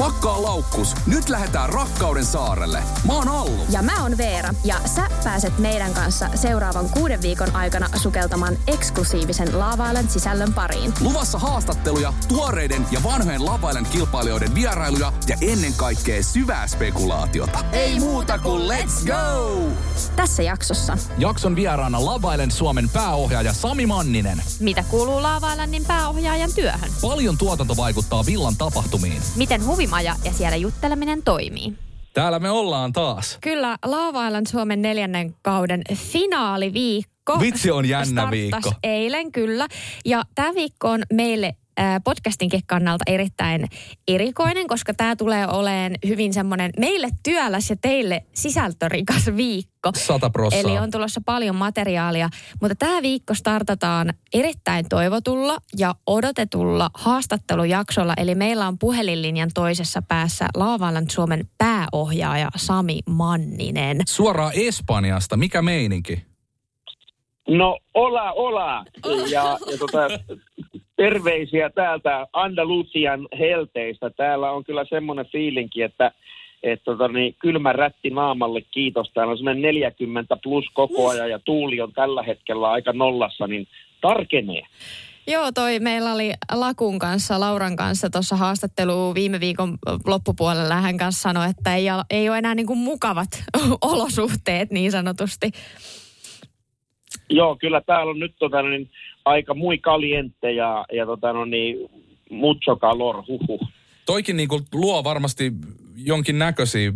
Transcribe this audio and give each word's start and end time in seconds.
Pakkaa 0.00 0.42
laukkus, 0.42 0.94
nyt 1.06 1.28
lähdetään 1.28 1.68
rakkauden 1.68 2.24
saarelle. 2.24 2.82
Mä 3.06 3.12
oon 3.12 3.28
Allu. 3.28 3.66
Ja 3.70 3.82
mä 3.82 4.02
oon 4.02 4.18
Veera. 4.18 4.54
Ja 4.64 4.76
sä 4.84 5.02
pääset 5.24 5.58
meidän 5.58 5.94
kanssa 5.94 6.28
seuraavan 6.34 6.88
kuuden 6.88 7.22
viikon 7.22 7.56
aikana 7.56 7.88
sukeltamaan 7.94 8.58
eksklusiivisen 8.66 9.58
Laavailen 9.58 10.08
sisällön 10.08 10.54
pariin. 10.54 10.94
Luvassa 11.00 11.38
haastatteluja, 11.38 12.12
tuoreiden 12.28 12.86
ja 12.90 13.02
vanhojen 13.02 13.46
Lavailen 13.46 13.86
kilpailijoiden 13.86 14.54
vierailuja 14.54 15.12
ja 15.28 15.36
ennen 15.40 15.74
kaikkea 15.74 16.22
syvää 16.22 16.66
spekulaatiota. 16.66 17.64
Ei 17.72 18.00
muuta 18.00 18.38
kuin 18.38 18.62
let's 18.62 19.06
go! 19.06 19.60
Tässä 20.16 20.42
jaksossa. 20.42 20.98
Jakson 21.18 21.56
vieraana 21.56 22.04
Lavailen 22.04 22.50
Suomen 22.50 22.90
pääohjaaja 22.90 23.52
Sami 23.52 23.86
Manninen. 23.86 24.42
Mitä 24.60 24.84
kuuluu 24.88 25.22
Laavailenin 25.22 25.84
pääohjaajan 25.84 26.52
työhön? 26.54 26.90
Paljon 27.00 27.38
tuotanto 27.38 27.76
vaikuttaa 27.76 28.26
villan 28.26 28.56
tapahtumiin. 28.56 29.22
Miten 29.36 29.66
huvimaja 29.90 30.14
ja 30.24 30.32
siellä 30.32 30.56
jutteleminen 30.56 31.22
toimii? 31.22 31.72
Täällä 32.14 32.38
me 32.38 32.50
ollaan 32.50 32.92
taas. 32.92 33.38
Kyllä, 33.40 33.76
Lava 33.84 34.26
Island 34.26 34.46
Suomen 34.46 34.82
neljännen 34.82 35.34
kauden 35.42 35.82
finaaliviikko. 35.94 37.40
Vitsi 37.40 37.70
on 37.70 37.88
jännä 37.88 38.30
viikko. 38.30 38.72
eilen 38.82 39.32
kyllä. 39.32 39.68
Ja 40.04 40.22
tämä 40.34 40.54
viikko 40.54 40.90
on 40.90 41.02
meille 41.12 41.56
podcastinkin 42.04 42.60
kannalta 42.66 43.04
erittäin 43.06 43.66
erikoinen, 44.08 44.66
koska 44.66 44.94
tämä 44.94 45.16
tulee 45.16 45.46
olemaan 45.46 45.92
hyvin 46.06 46.32
semmoinen 46.32 46.70
meille 46.78 47.08
työläs 47.22 47.70
ja 47.70 47.76
teille 47.76 48.24
sisältörikas 48.34 49.30
viikko. 49.36 49.90
Sata 49.96 50.30
prossaa. 50.30 50.60
Eli 50.60 50.78
on 50.78 50.90
tulossa 50.90 51.20
paljon 51.26 51.56
materiaalia, 51.56 52.28
mutta 52.60 52.74
tämä 52.74 53.02
viikko 53.02 53.34
startataan 53.34 54.14
erittäin 54.34 54.88
toivotulla 54.88 55.58
ja 55.78 55.94
odotetulla 56.06 56.90
haastattelujaksolla. 56.94 58.14
Eli 58.16 58.34
meillä 58.34 58.68
on 58.68 58.78
puhelinlinjan 58.78 59.50
toisessa 59.54 60.02
päässä 60.02 60.48
Laavalan 60.54 61.10
Suomen 61.10 61.48
pääohjaaja 61.58 62.50
Sami 62.56 63.00
Manninen. 63.06 64.00
Suoraan 64.08 64.52
Espanjasta, 64.54 65.36
mikä 65.36 65.62
meininki? 65.62 66.29
No, 67.50 67.78
ola, 67.94 68.32
ola. 68.32 68.84
Ja, 69.30 69.58
ja 69.70 69.78
tota, 69.78 70.08
terveisiä 70.96 71.70
täältä 71.70 72.26
Andalusian 72.32 73.28
helteistä. 73.38 74.10
Täällä 74.10 74.50
on 74.50 74.64
kyllä 74.64 74.84
semmoinen 74.90 75.26
fiilinki, 75.32 75.82
että 75.82 76.12
et 76.62 76.80
tota, 76.84 77.08
niin, 77.08 77.34
kylmä 77.38 77.72
rätti 77.72 78.10
naamalle, 78.10 78.60
kiitos. 78.60 79.10
Täällä 79.14 79.30
on 79.30 79.38
semmoinen 79.38 79.62
40 79.62 80.36
plus 80.42 80.64
koko 80.74 81.08
ajan 81.08 81.30
ja 81.30 81.38
tuuli 81.38 81.80
on 81.80 81.92
tällä 81.92 82.22
hetkellä 82.22 82.70
aika 82.70 82.92
nollassa, 82.92 83.46
niin 83.46 83.66
tarkenee. 84.00 84.62
Joo, 85.26 85.52
toi 85.52 85.80
meillä 85.80 86.12
oli 86.12 86.32
Lakun 86.54 86.98
kanssa, 86.98 87.40
Lauran 87.40 87.76
kanssa 87.76 88.10
tuossa 88.10 88.36
haastattelu 88.36 89.14
viime 89.14 89.40
viikon 89.40 89.78
loppupuolella. 90.06 90.74
Hän 90.74 90.96
kanssa 90.98 91.22
sanoi, 91.22 91.50
että 91.50 91.76
ei, 91.76 91.90
ole- 91.90 92.04
ei 92.10 92.28
ole 92.28 92.38
enää 92.38 92.54
niin 92.54 92.66
kuin 92.66 92.78
mukavat 92.78 93.28
olosuhteet 93.92 94.70
niin 94.70 94.92
sanotusti. 94.92 95.50
Joo, 97.30 97.56
kyllä 97.56 97.80
täällä 97.80 98.10
on 98.10 98.18
nyt 98.18 98.34
tota, 98.38 98.62
niin, 98.62 98.90
aika 99.24 99.54
muy 99.54 99.76
caliente 99.76 100.52
ja, 100.52 100.84
ja 100.92 101.06
tota, 101.06 101.32
no, 101.32 101.44
niin, 101.44 101.76
mucho 102.30 102.76
calor, 102.76 103.22
huhu. 103.28 103.60
Toikin 104.06 104.36
niinku 104.36 104.60
luo 104.74 105.04
varmasti 105.04 105.52
jonkin 105.96 106.38
näköisiä 106.38 106.92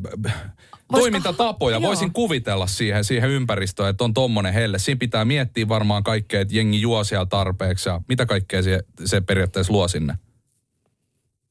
toimintatapoja. 0.93 1.77
Joo. 1.77 1.83
Voisin 1.83 2.13
kuvitella 2.13 2.67
siihen, 2.67 3.05
siihen 3.05 3.31
ympäristöön, 3.31 3.91
että 3.91 4.05
on 4.05 4.15
tommonen 4.15 4.55
helle. 4.55 4.79
Siinä 4.79 4.99
pitää 4.99 5.25
miettiä 5.25 5.69
varmaan 5.69 6.03
kaikkea, 6.03 6.41
että 6.41 6.57
jengi 6.57 6.81
juo 6.81 7.05
siellä 7.05 7.27
tarpeeksi 7.27 7.89
ja 7.89 8.01
mitä 8.09 8.27
kaikkea 8.27 8.63
se, 8.63 8.81
se 9.05 9.21
periaatteessa 9.21 9.73
luo 9.73 9.89
sinne. 9.89 10.15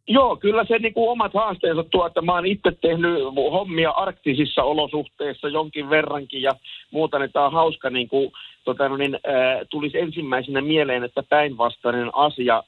Joo, 0.07 0.35
kyllä 0.35 0.65
se 0.67 0.79
niin 0.79 0.93
kuin 0.93 1.09
omat 1.09 1.33
haasteensa 1.33 1.83
tuo, 1.83 2.07
että 2.07 2.21
mä 2.21 2.33
oon 2.33 2.45
itse 2.45 2.71
tehnyt 2.81 3.23
hommia 3.51 3.91
arktisissa 3.91 4.63
olosuhteissa 4.63 5.47
jonkin 5.47 5.89
verrankin 5.89 6.41
ja 6.41 6.51
muuta, 6.91 7.19
niin 7.19 7.31
tämä 7.31 7.45
on 7.45 7.53
hauska 7.53 7.89
niin 7.89 8.09
kuin, 8.09 8.31
tota, 8.63 8.89
no 8.89 8.97
niin, 8.97 9.15
äh, 9.15 9.67
tulisi 9.69 9.99
ensimmäisenä 9.99 10.61
mieleen, 10.61 11.03
että 11.03 11.23
päinvastainen 11.29 12.09
asia 12.13 12.63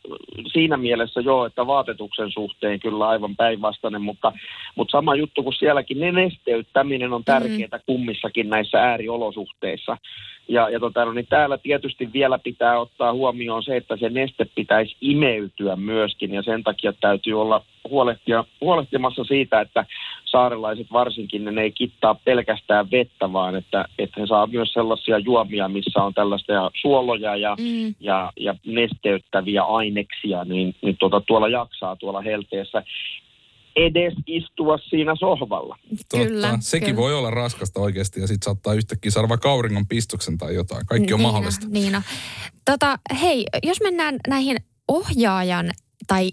siinä 0.53 0.77
mielessä 0.77 1.21
joo, 1.21 1.45
että 1.45 1.67
vaatetuksen 1.67 2.31
suhteen 2.31 2.79
kyllä 2.79 3.07
aivan 3.07 3.35
päinvastainen, 3.35 4.01
mutta, 4.01 4.31
mutta 4.75 4.91
sama 4.91 5.15
juttu 5.15 5.43
kuin 5.43 5.53
sielläkin, 5.53 5.99
ne 5.99 6.11
nesteyttäminen 6.11 7.13
on 7.13 7.23
tärkeää 7.23 7.77
mm. 7.77 7.83
kummissakin 7.85 8.49
näissä 8.49 8.77
ääriolosuhteissa. 8.77 9.97
Ja, 10.47 10.69
ja 10.69 10.79
tota, 10.79 11.05
no, 11.05 11.13
niin 11.13 11.27
täällä 11.29 11.57
tietysti 11.57 12.13
vielä 12.13 12.39
pitää 12.39 12.79
ottaa 12.79 13.13
huomioon 13.13 13.63
se, 13.63 13.77
että 13.77 13.97
se 13.97 14.09
neste 14.09 14.45
pitäisi 14.55 14.95
imeytyä 15.01 15.75
myöskin 15.75 16.33
ja 16.33 16.43
sen 16.43 16.63
takia 16.63 16.93
täytyy 16.93 17.41
olla 17.41 17.61
huolehtia, 17.89 18.43
huolehtimassa 18.61 19.23
siitä, 19.23 19.61
että 19.61 19.85
saarelaiset 20.25 20.87
varsinkin, 20.91 21.45
ne 21.45 21.61
ei 21.61 21.71
kittaa 21.71 22.15
pelkästään 22.15 22.91
vettä, 22.91 23.33
vaan 23.33 23.55
että, 23.55 23.85
että 23.99 24.21
he 24.21 24.27
saa 24.27 24.47
myös 24.47 24.73
sellaisia 24.73 25.19
juomia, 25.19 25.67
missä 25.69 26.03
on 26.03 26.13
tällaista 26.13 26.71
suoloja 26.81 27.35
ja, 27.35 27.55
Mm. 27.59 27.95
ja, 27.99 28.33
ja 28.39 28.55
nesteyttäviä 28.65 29.63
aineksia, 29.63 30.43
niin, 30.43 30.75
niin 30.81 30.97
tuota, 30.99 31.21
tuolla 31.21 31.47
jaksaa 31.47 31.95
tuolla 31.95 32.21
helteessä 32.21 32.83
edes 33.75 34.13
istua 34.27 34.77
siinä 34.77 35.15
sohvalla. 35.19 35.77
Kyllä, 36.11 36.57
Sekin 36.59 36.85
kyllä. 36.85 37.01
voi 37.01 37.13
olla 37.13 37.31
raskasta 37.31 37.79
oikeasti 37.79 38.21
ja 38.21 38.27
sitten 38.27 38.45
saattaa 38.45 38.73
yhtäkkiä 38.73 39.11
saada 39.11 39.29
vaikka 39.29 39.51
auringon 39.51 39.87
pistuksen 39.87 40.37
tai 40.37 40.55
jotain. 40.55 40.85
Kaikki 40.85 41.13
on 41.13 41.19
Niina, 41.19 41.31
mahdollista. 41.31 41.67
Niina. 41.69 42.01
Tota, 42.65 42.99
hei, 43.21 43.45
jos 43.63 43.81
mennään 43.81 44.15
näihin 44.27 44.57
ohjaajan 44.87 45.71
tai 46.07 46.31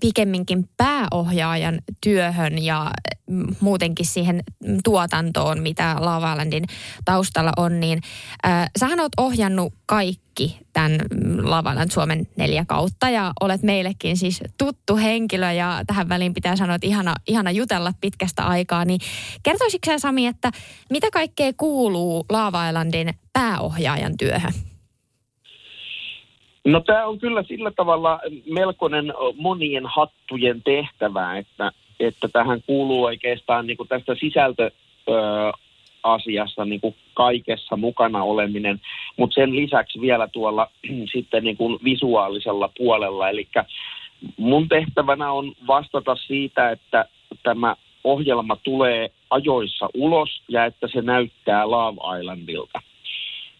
pikemminkin 0.00 0.64
pääohjaajan 0.76 1.78
työhön 2.02 2.64
ja 2.64 2.90
muutenkin 3.60 4.06
siihen 4.06 4.42
tuotantoon, 4.84 5.62
mitä 5.62 5.96
Lava 6.00 6.32
Islandin 6.32 6.64
taustalla 7.04 7.52
on, 7.56 7.80
niin 7.80 8.00
äh, 8.46 8.70
sähän 8.78 9.00
oot 9.00 9.12
ohjannut 9.16 9.72
kaikki 9.86 10.58
tämän 10.72 10.98
Lava 11.42 11.70
Island 11.70 11.90
Suomen 11.90 12.26
neljä 12.36 12.64
kautta 12.68 13.10
ja 13.10 13.32
olet 13.40 13.62
meillekin 13.62 14.16
siis 14.16 14.40
tuttu 14.58 14.96
henkilö 14.96 15.52
ja 15.52 15.82
tähän 15.86 16.08
väliin 16.08 16.34
pitää 16.34 16.56
sanoa, 16.56 16.74
että 16.74 16.86
ihana, 16.86 17.14
ihana 17.28 17.50
jutella 17.50 17.92
pitkästä 18.00 18.42
aikaa, 18.46 18.84
niin 18.84 19.00
kertoisitko 19.42 19.86
sä 19.86 19.98
Sami, 19.98 20.26
että 20.26 20.50
mitä 20.90 21.06
kaikkea 21.12 21.52
kuuluu 21.56 22.24
Lava 22.30 22.68
Islandin 22.68 23.10
pääohjaajan 23.32 24.16
työhön? 24.16 24.52
No 26.64 26.80
tämä 26.80 27.06
on 27.06 27.18
kyllä 27.18 27.42
sillä 27.42 27.70
tavalla 27.70 28.20
melkoinen 28.52 29.04
monien 29.36 29.86
hattujen 29.86 30.62
tehtävä, 30.62 31.38
että, 31.38 31.72
että 32.06 32.28
tähän 32.32 32.62
kuuluu 32.66 33.04
oikeastaan 33.04 33.66
niin 33.66 33.76
kuin 33.76 33.88
tästä 33.88 34.14
sisältö 34.14 34.70
asiassa 36.02 36.64
niin 36.64 36.80
kuin 36.80 36.94
kaikessa 37.14 37.76
mukana 37.76 38.22
oleminen, 38.22 38.80
mutta 39.16 39.34
sen 39.34 39.56
lisäksi 39.56 40.00
vielä 40.00 40.28
tuolla 40.28 40.70
sitten 41.12 41.44
niin 41.44 41.56
kuin 41.56 41.78
visuaalisella 41.84 42.70
puolella. 42.76 43.28
Eli 43.28 43.48
mun 44.36 44.68
tehtävänä 44.68 45.32
on 45.32 45.52
vastata 45.66 46.16
siitä, 46.16 46.70
että 46.70 47.04
tämä 47.42 47.76
ohjelma 48.04 48.56
tulee 48.56 49.10
ajoissa 49.30 49.88
ulos 49.94 50.42
ja 50.48 50.64
että 50.64 50.88
se 50.92 51.02
näyttää 51.02 51.70
Love 51.70 52.18
Islandilta. 52.20 52.82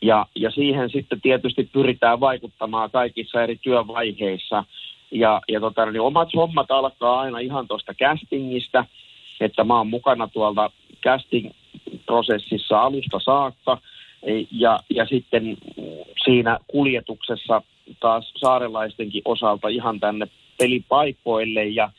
Ja, 0.02 0.26
ja 0.34 0.50
siihen 0.50 0.91
sitten 0.91 1.20
tietysti 1.20 1.69
pyritään 1.72 2.20
vaikuttamaan 2.20 2.91
kaikissa 2.91 3.42
eri 3.42 3.56
työvaiheissa. 3.56 4.64
Ja, 5.12 5.40
ja 5.48 5.60
tota, 5.60 5.86
niin 5.86 6.00
omat 6.00 6.28
hommat 6.34 6.70
alkaa 6.70 7.20
aina 7.20 7.38
ihan 7.38 7.68
tuosta 7.68 7.94
castingista, 7.94 8.84
että 9.40 9.64
mä 9.64 9.76
oon 9.76 9.86
mukana 9.86 10.28
tuolta 10.28 10.70
casting-prosessissa 11.02 12.80
alusta 12.80 13.20
saakka. 13.20 13.78
Ja, 14.50 14.80
ja 14.90 15.06
sitten 15.06 15.56
siinä 16.24 16.58
kuljetuksessa 16.66 17.62
taas 18.00 18.32
saarelaistenkin 18.36 19.22
osalta 19.24 19.68
ihan 19.68 20.00
tänne 20.00 20.28
pelipaikoille 20.58 21.64
ja 21.64 21.90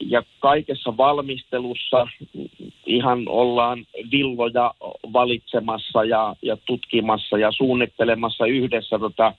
ja 0.00 0.22
kaikessa 0.40 0.96
valmistelussa 0.96 2.06
ihan 2.86 3.28
ollaan 3.28 3.84
villoja 4.10 4.74
valitsemassa 5.12 6.04
ja, 6.04 6.36
ja 6.42 6.56
tutkimassa 6.66 7.38
ja 7.38 7.52
suunnittelemassa 7.52 8.46
yhdessä 8.46 8.98
tota, 8.98 9.34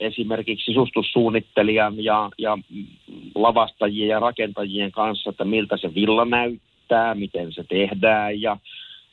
esimerkiksi 0.00 0.64
sisustussuunnittelijan 0.64 2.04
ja, 2.04 2.30
ja 2.38 2.58
lavastajien 3.34 4.08
ja 4.08 4.20
rakentajien 4.20 4.92
kanssa, 4.92 5.30
että 5.30 5.44
miltä 5.44 5.76
se 5.76 5.94
villa 5.94 6.24
näyttää, 6.24 7.14
miten 7.14 7.52
se 7.52 7.64
tehdään. 7.64 8.40
Ja, 8.40 8.56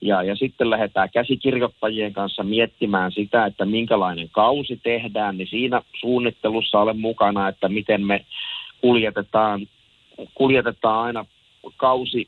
ja, 0.02 0.24
ja 0.24 0.36
sitten 0.36 0.70
lähdetään 0.70 1.10
käsikirjoittajien 1.14 2.14
kanssa 2.14 2.44
miettimään 2.44 3.12
sitä, 3.12 3.46
että 3.46 3.66
minkälainen 3.66 4.30
kausi 4.30 4.80
tehdään, 4.84 5.38
niin 5.38 5.48
siinä 5.48 5.82
suunnittelussa 6.00 6.80
olen 6.80 7.00
mukana, 7.00 7.48
että 7.48 7.70
miten 7.70 8.06
me 8.06 8.26
kuljetetaan, 8.82 9.68
kuljetetaan 10.34 11.06
aina 11.06 11.26
kausi 11.78 12.28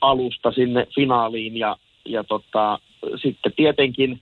alusta 0.00 0.52
sinne 0.52 0.86
finaaliin. 0.94 1.56
Ja, 1.56 1.76
ja 2.04 2.24
tota, 2.24 2.78
sitten 3.22 3.52
tietenkin 3.56 4.20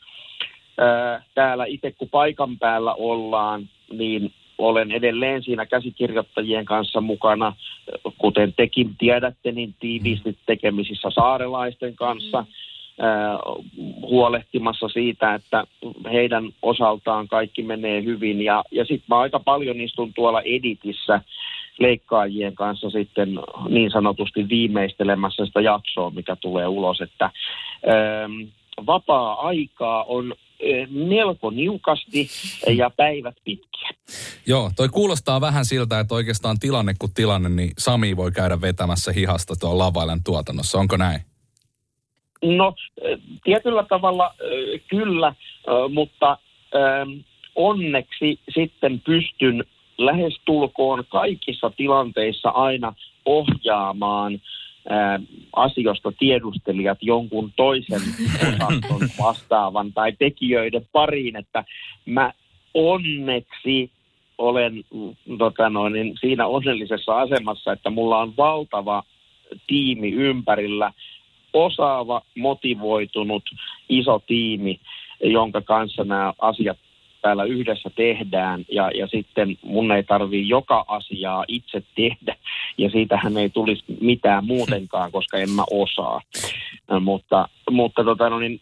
ää, 0.79 1.23
täällä 1.35 1.65
itse 1.65 1.93
kun 1.93 2.09
paikan 2.09 2.59
päällä 2.59 2.95
ollaan, 2.95 3.69
niin 3.93 4.33
olen 4.59 4.91
edelleen 4.91 5.43
siinä 5.43 5.67
käsikirjoittajien 5.67 6.65
kanssa 6.65 7.01
mukana. 7.01 7.53
kuten 8.19 8.53
tekin 8.57 8.97
tiedätte, 8.99 9.53
niin 9.53 9.75
tiiviisti 9.81 10.39
tekemisissä 10.47 11.11
saarelaisten 11.11 11.97
kanssa. 11.97 12.41
Mm 12.41 12.47
huolehtimassa 14.03 14.89
siitä, 14.89 15.35
että 15.35 15.65
heidän 16.13 16.51
osaltaan 16.63 17.29
kaikki 17.29 17.63
menee 17.63 18.05
hyvin. 18.05 18.43
Ja, 18.43 18.65
ja 18.71 18.85
sitten 18.85 19.07
mä 19.09 19.19
aika 19.19 19.41
paljon 19.41 19.81
istun 19.81 20.15
tuolla 20.15 20.43
editissä 20.43 21.21
leikkaajien 21.79 22.55
kanssa 22.55 22.91
sitten 22.91 23.41
niin 23.69 23.91
sanotusti 23.91 24.49
viimeistelemässä 24.49 25.47
sitä 25.47 25.61
jaksoa, 25.61 26.11
mikä 26.11 26.37
tulee 26.37 26.67
ulos, 26.67 27.01
että 27.01 27.25
ähm, 27.25 28.49
vapaa-aikaa 28.87 30.05
on 30.05 30.35
melko 30.91 31.51
niukasti 31.51 32.29
ja 32.77 32.91
päivät 32.91 33.37
pitkiä. 33.45 33.89
Joo, 34.47 34.71
toi 34.77 34.89
kuulostaa 34.89 35.41
vähän 35.41 35.65
siltä, 35.65 36.01
että 36.01 36.15
oikeastaan 36.15 36.59
tilanne 36.59 36.95
kuin 36.99 37.15
tilanne, 37.15 37.49
niin 37.49 37.71
Sami 37.79 38.17
voi 38.17 38.33
käydä 38.33 38.61
vetämässä 38.61 39.13
hihasta 39.13 39.55
tuon 39.61 39.79
Lavailen 39.79 40.25
tuotannossa. 40.25 40.79
Onko 40.79 40.97
näin? 40.97 41.21
No, 42.45 42.75
tietyllä 43.45 43.85
tavalla 43.89 44.35
kyllä, 44.89 45.35
mutta 45.93 46.39
onneksi 47.55 48.41
sitten 48.55 49.01
pystyn 49.01 49.65
lähestulkoon 49.99 51.05
kaikissa 51.09 51.71
tilanteissa 51.77 52.49
aina 52.49 52.95
ohjaamaan 53.25 54.41
asioista 55.53 56.13
tiedustelijat 56.19 56.99
jonkun 57.03 57.53
toisen 57.57 58.01
osaston 58.43 59.09
vastaavan 59.25 59.93
tai 59.93 60.13
tekijöiden 60.19 60.89
pariin, 60.93 61.37
että 61.37 61.65
mä 62.07 62.33
onneksi 62.75 63.91
olen 64.39 64.85
tota 65.39 65.71
noin, 65.71 65.93
niin 65.93 66.15
siinä 66.21 66.47
onnellisessa 66.47 67.19
asemassa, 67.19 67.73
että 67.73 67.91
mulla 67.91 68.19
on 68.19 68.37
valtava 68.37 69.03
tiimi 69.67 70.13
ympärillä, 70.13 70.93
osaava, 71.53 72.23
motivoitunut, 72.39 73.43
iso 73.89 74.23
tiimi, 74.27 74.81
jonka 75.23 75.61
kanssa 75.61 76.05
nämä 76.05 76.33
asiat 76.39 76.79
täällä 77.27 77.45
yhdessä 77.45 77.91
tehdään 77.97 78.65
ja, 78.73 78.91
ja 78.95 79.07
sitten 79.07 79.59
mun 79.63 79.93
ei 79.93 80.03
tarvii 80.03 80.49
joka 80.49 80.85
asiaa 80.89 81.45
itse 81.49 81.83
tehdä 81.97 82.37
ja 82.79 82.91
siitähän 82.91 83.37
ei 83.37 83.51
tulisi 83.51 83.85
mitään 84.01 84.45
muutenkaan, 84.45 85.13
koska 85.13 85.39
en 85.39 85.51
mä 85.51 85.65
osaa. 85.71 86.21
Mutta, 87.01 87.49
mutta 87.71 88.05
tota, 88.05 88.31
no 88.31 88.39
niin, 88.39 88.61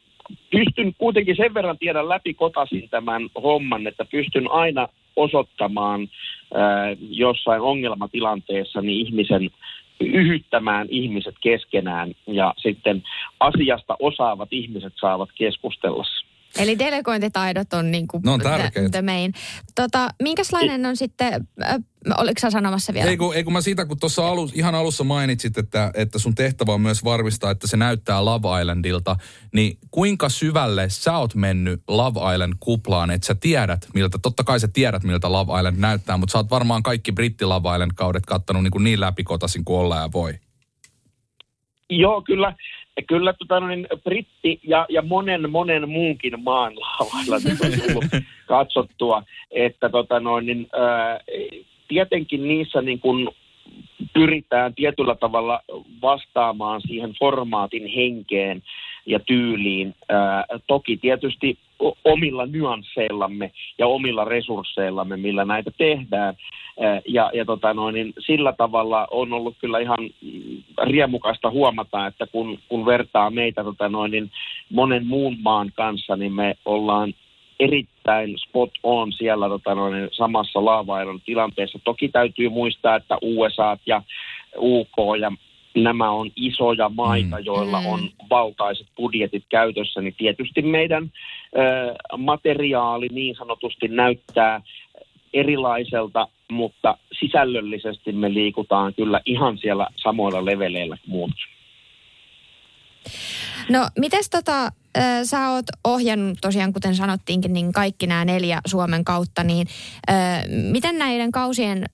pystyn 0.50 0.94
kuitenkin 0.98 1.36
sen 1.36 1.54
verran 1.54 1.78
tiedä 1.78 2.08
läpi 2.08 2.34
kotasin 2.34 2.88
tämän 2.88 3.22
homman, 3.42 3.86
että 3.86 4.04
pystyn 4.04 4.50
aina 4.50 4.88
osoittamaan 5.16 6.08
ää, 6.54 6.96
jossain 7.10 7.60
ongelmatilanteessa 7.60 8.80
niin 8.80 9.06
ihmisen 9.06 9.50
yhyttämään 10.00 10.86
ihmiset 10.90 11.34
keskenään 11.40 12.14
ja 12.26 12.54
sitten 12.56 13.02
asiasta 13.40 13.96
osaavat 14.00 14.48
ihmiset 14.52 14.92
saavat 15.00 15.28
keskustella. 15.34 16.04
Eli 16.58 16.78
delegointitaidot 16.78 17.72
on 17.72 17.90
niin 17.90 18.08
kuin 18.08 18.22
no 18.22 18.32
on 18.32 18.40
the, 18.40 18.88
the 18.90 19.02
main. 19.02 19.32
Tota, 19.74 20.08
minkälainen 20.22 20.86
on 20.86 20.96
sitten, 20.96 21.46
äh, 21.62 21.76
oliko 22.18 22.40
sä 22.40 22.50
sanomassa 22.50 22.94
vielä? 22.94 23.10
Ei 23.10 23.16
kun, 23.16 23.34
ei 23.34 23.44
kun 23.44 23.52
mä 23.52 23.60
siitä, 23.60 23.86
kun 23.86 23.98
tuossa 23.98 24.28
alus, 24.28 24.52
ihan 24.54 24.74
alussa 24.74 25.04
mainitsit, 25.04 25.58
että, 25.58 25.90
että 25.94 26.18
sun 26.18 26.34
tehtävä 26.34 26.72
on 26.72 26.80
myös 26.80 27.04
varmistaa, 27.04 27.50
että 27.50 27.66
se 27.66 27.76
näyttää 27.76 28.24
Love 28.24 28.60
Islandilta, 28.60 29.16
niin 29.54 29.78
kuinka 29.90 30.28
syvälle 30.28 30.88
sä 30.88 31.18
oot 31.18 31.34
mennyt 31.34 31.82
Love 31.88 32.34
Island 32.34 32.52
kuplaan, 32.60 33.10
että 33.10 33.26
sä 33.26 33.34
tiedät 33.34 33.86
miltä, 33.94 34.18
totta 34.18 34.44
kai 34.44 34.60
sä 34.60 34.68
tiedät 34.68 35.04
miltä 35.04 35.32
Love 35.32 35.58
Island 35.58 35.76
näyttää, 35.78 36.16
mutta 36.16 36.32
sä 36.32 36.38
oot 36.38 36.50
varmaan 36.50 36.82
kaikki 36.82 37.12
Britti 37.12 37.44
Love 37.44 37.68
Island 37.74 37.90
kaudet 37.94 38.26
kattanut 38.26 38.62
niin, 38.62 38.70
kuin 38.70 38.84
niin 38.84 39.00
läpikotasin 39.00 39.64
kuin 39.64 39.78
olla 39.78 39.96
ja 39.96 40.12
voi. 40.12 40.34
Joo, 41.90 42.22
kyllä 42.22 42.54
kyllä 43.02 43.32
tota, 43.32 43.60
niin, 43.60 43.86
britti 44.04 44.60
ja, 44.62 44.86
ja 44.88 45.02
monen 45.02 45.50
monen 45.50 45.88
muunkin 45.88 46.42
maan 46.42 46.72
lavailla 46.74 47.34
on 47.34 47.78
tullut 47.86 48.04
katsottua, 48.46 49.22
että 49.50 49.88
tota, 49.88 50.20
noin, 50.20 50.46
niin, 50.46 50.66
ää, 50.72 51.20
tietenkin 51.88 52.48
niissä 52.48 52.82
niin 52.82 53.00
kun 53.00 53.32
pyritään 54.12 54.74
tietyllä 54.74 55.14
tavalla 55.14 55.60
vastaamaan 56.02 56.80
siihen 56.80 57.14
formaatin 57.18 57.86
henkeen 57.86 58.62
ja 59.06 59.20
tyyliin. 59.20 59.94
Ää, 60.08 60.44
toki 60.66 60.96
tietysti 60.96 61.58
omilla 62.04 62.46
nyansseillamme 62.46 63.50
ja 63.78 63.86
omilla 63.86 64.24
resursseillamme, 64.24 65.16
millä 65.16 65.44
näitä 65.44 65.70
tehdään. 65.78 66.34
Ja, 67.08 67.30
ja 67.34 67.44
tota 67.44 67.74
noin, 67.74 67.94
niin 67.94 68.12
sillä 68.18 68.52
tavalla 68.52 69.08
on 69.10 69.32
ollut 69.32 69.56
kyllä 69.60 69.78
ihan 69.78 69.98
riemukaista 70.82 71.50
huomata, 71.50 72.06
että 72.06 72.26
kun, 72.26 72.58
kun 72.68 72.86
vertaa 72.86 73.30
meitä 73.30 73.64
tota 73.64 73.88
noin, 73.88 74.10
niin 74.10 74.30
monen 74.70 75.06
muun 75.06 75.36
maan 75.42 75.72
kanssa, 75.74 76.16
niin 76.16 76.32
me 76.32 76.54
ollaan 76.64 77.14
erittäin 77.60 78.38
spot 78.38 78.70
on 78.82 79.12
siellä 79.12 79.48
tota 79.48 79.74
noin, 79.74 79.94
niin 79.94 80.08
samassa 80.12 80.64
laavailun 80.64 81.20
tilanteessa. 81.26 81.78
Toki 81.84 82.08
täytyy 82.08 82.48
muistaa, 82.48 82.96
että 82.96 83.18
USA 83.22 83.78
ja 83.86 84.02
UK 84.58 84.96
ja 85.20 85.32
nämä 85.74 86.10
on 86.10 86.30
isoja 86.36 86.88
maita, 86.88 87.36
mm. 87.36 87.44
joilla 87.44 87.78
on 87.78 88.00
mm. 88.00 88.08
valtaiset 88.30 88.86
budjetit 88.96 89.44
käytössä, 89.48 90.00
niin 90.00 90.14
tietysti 90.18 90.62
meidän 90.62 91.12
ö, 91.56 92.18
materiaali 92.18 93.08
niin 93.08 93.34
sanotusti 93.36 93.88
näyttää 93.88 94.60
erilaiselta, 95.32 96.28
mutta 96.52 96.98
sisällöllisesti 97.20 98.12
me 98.12 98.34
liikutaan 98.34 98.94
kyllä 98.94 99.20
ihan 99.26 99.58
siellä 99.58 99.86
samoilla 99.96 100.44
leveleillä 100.44 100.96
muut. 101.06 101.30
No, 103.68 103.88
mites 103.98 104.30
tota, 104.30 104.68
sä 105.24 105.50
oot 105.50 105.64
ohjannut 105.84 106.38
tosiaan, 106.40 106.72
kuten 106.72 106.94
sanottiinkin, 106.96 107.52
niin 107.52 107.72
kaikki 107.72 108.06
nämä 108.06 108.24
neljä 108.24 108.60
Suomen 108.66 109.04
kautta, 109.04 109.44
niin 109.44 109.66
miten 110.48 110.98
näiden 110.98 111.32
kausien 111.32 111.84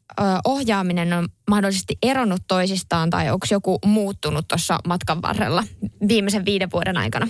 ohjaaminen 0.44 1.12
on 1.12 1.29
mahdollisesti 1.50 1.99
eronnut 2.02 2.41
toisistaan 2.49 3.11
tai 3.11 3.31
onko 3.31 3.47
joku 3.50 3.79
muuttunut 3.87 4.49
tuossa 4.49 4.79
matkan 4.88 5.23
varrella 5.23 5.62
viimeisen 6.08 6.44
viiden 6.44 6.69
vuoden 6.73 6.97
aikana? 6.97 7.29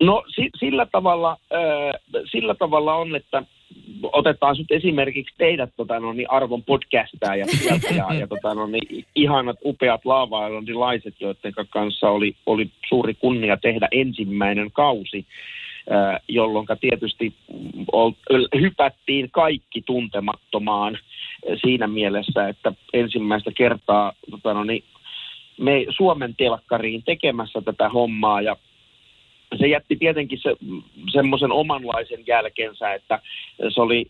No 0.00 0.22
sillä 0.60 0.86
tavalla, 0.86 1.36
sillä 2.30 2.54
tavalla 2.54 2.94
on, 2.94 3.16
että 3.16 3.42
otetaan 4.02 4.56
nyt 4.58 4.70
esimerkiksi 4.70 5.34
teidät 5.38 5.70
tota, 5.76 6.00
no, 6.00 6.12
niin 6.12 6.30
arvon 6.30 6.62
podcastaa 6.62 7.36
ja, 7.36 7.46
ja, 7.96 8.14
ja 8.14 8.26
tota, 8.26 8.54
no, 8.54 8.66
niin, 8.66 9.04
ihanat 9.14 9.56
upeat 9.64 10.04
laavailondilaiset, 10.04 11.14
joiden 11.20 11.52
kanssa 11.70 12.10
oli, 12.10 12.36
oli 12.46 12.70
suuri 12.88 13.14
kunnia 13.14 13.56
tehdä 13.56 13.88
ensimmäinen 13.90 14.70
kausi, 14.72 15.26
jolloin 16.28 16.66
tietysti 16.80 17.34
hypättiin 18.60 19.30
kaikki 19.30 19.82
tuntemattomaan 19.86 20.98
siinä 21.64 21.86
mielessä, 21.86 22.48
että 22.48 22.72
ensimmäistä 22.92 23.50
kertaa 23.56 24.12
tota, 24.30 24.54
no, 24.54 24.64
niin, 24.64 24.84
me 25.60 25.86
Suomen 25.96 26.34
telkkariin 26.36 27.02
tekemässä 27.02 27.60
tätä 27.60 27.88
hommaa 27.88 28.40
ja 28.40 28.56
se 29.56 29.66
jätti 29.66 29.96
tietenkin 29.96 30.38
se, 30.42 30.56
semmoisen 31.12 31.52
omanlaisen 31.52 32.26
jälkensä, 32.26 32.94
että 32.94 33.20
se 33.74 33.80
oli 33.80 34.06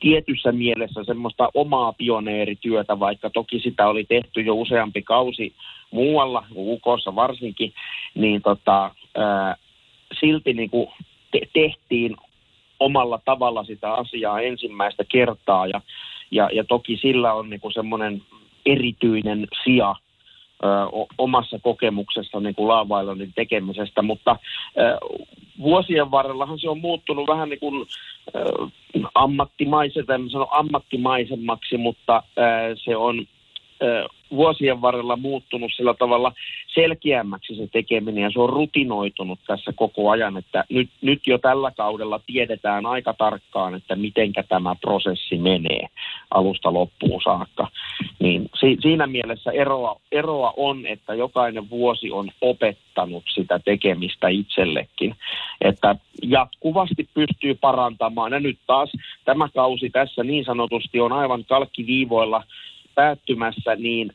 tietyssä 0.00 0.52
mielessä 0.52 1.04
semmoista 1.04 1.48
omaa 1.54 1.92
pioneerityötä, 1.92 2.98
vaikka 3.00 3.30
toki 3.30 3.60
sitä 3.60 3.88
oli 3.88 4.04
tehty 4.04 4.40
jo 4.40 4.54
useampi 4.54 5.02
kausi 5.02 5.52
muualla, 5.90 6.44
UKssa 6.56 7.14
varsinkin, 7.14 7.72
niin 8.14 8.42
tota, 8.42 8.94
ää, 9.16 9.56
silti 10.20 10.52
niin 10.52 10.70
kuin 10.70 10.88
te- 11.30 11.48
tehtiin 11.52 12.16
omalla 12.80 13.20
tavalla 13.24 13.64
sitä 13.64 13.92
asiaa 13.92 14.40
ensimmäistä 14.40 15.04
kertaa 15.04 15.66
ja, 15.66 15.80
ja, 16.30 16.50
ja 16.52 16.64
toki 16.64 16.96
sillä 16.96 17.32
on 17.32 17.50
niin 17.50 17.60
kuin 17.60 17.72
semmoinen 17.72 18.22
erityinen 18.66 19.46
sija– 19.64 19.94
omassa 21.18 21.58
kokemuksessa 21.62 22.40
niin 22.40 22.54
kuin 22.54 22.68
laavailonin 22.68 23.32
tekemisestä, 23.34 24.02
mutta 24.02 24.36
vuosien 25.60 26.10
varrellahan 26.10 26.58
se 26.58 26.68
on 26.68 26.80
muuttunut 26.80 27.28
vähän 27.28 27.48
niin 27.48 27.60
kuin 27.60 27.86
ammattimaisemmaksi, 29.14 30.22
en 30.22 30.30
sano 30.30 30.48
ammattimaisemmaksi, 30.50 31.76
mutta 31.76 32.22
se 32.84 32.96
on 32.96 33.26
vuosien 34.30 34.80
varrella 34.80 35.16
muuttunut 35.16 35.70
sillä 35.76 35.94
tavalla 35.94 36.32
selkeämmäksi 36.74 37.54
se 37.54 37.66
tekeminen 37.72 38.22
ja 38.22 38.30
se 38.30 38.40
on 38.40 38.48
rutinoitunut 38.48 39.38
tässä 39.46 39.72
koko 39.76 40.10
ajan, 40.10 40.36
että 40.36 40.64
nyt, 40.68 40.90
nyt 41.00 41.26
jo 41.26 41.38
tällä 41.38 41.70
kaudella 41.76 42.20
tiedetään 42.26 42.86
aika 42.86 43.14
tarkkaan, 43.18 43.74
että 43.74 43.96
mitenkä 43.96 44.42
tämä 44.42 44.76
prosessi 44.80 45.38
menee 45.38 45.86
alusta 46.30 46.72
loppuun 46.72 47.22
saakka. 47.22 47.68
Niin 48.18 48.50
si, 48.60 48.76
siinä 48.80 49.06
mielessä 49.06 49.50
eroa, 49.50 50.00
eroa 50.12 50.54
on, 50.56 50.86
että 50.86 51.14
jokainen 51.14 51.70
vuosi 51.70 52.10
on 52.10 52.30
opettanut 52.40 53.24
sitä 53.34 53.60
tekemistä 53.64 54.28
itsellekin, 54.28 55.14
että 55.60 55.96
jatkuvasti 56.22 57.08
pystyy 57.14 57.54
parantamaan 57.54 58.32
ja 58.32 58.40
nyt 58.40 58.58
taas 58.66 58.92
tämä 59.24 59.48
kausi 59.54 59.90
tässä 59.90 60.24
niin 60.24 60.44
sanotusti 60.44 61.00
on 61.00 61.12
aivan 61.12 61.44
kalkkiviivoilla 61.44 62.42
päättymässä, 62.94 63.76
niin 63.76 64.12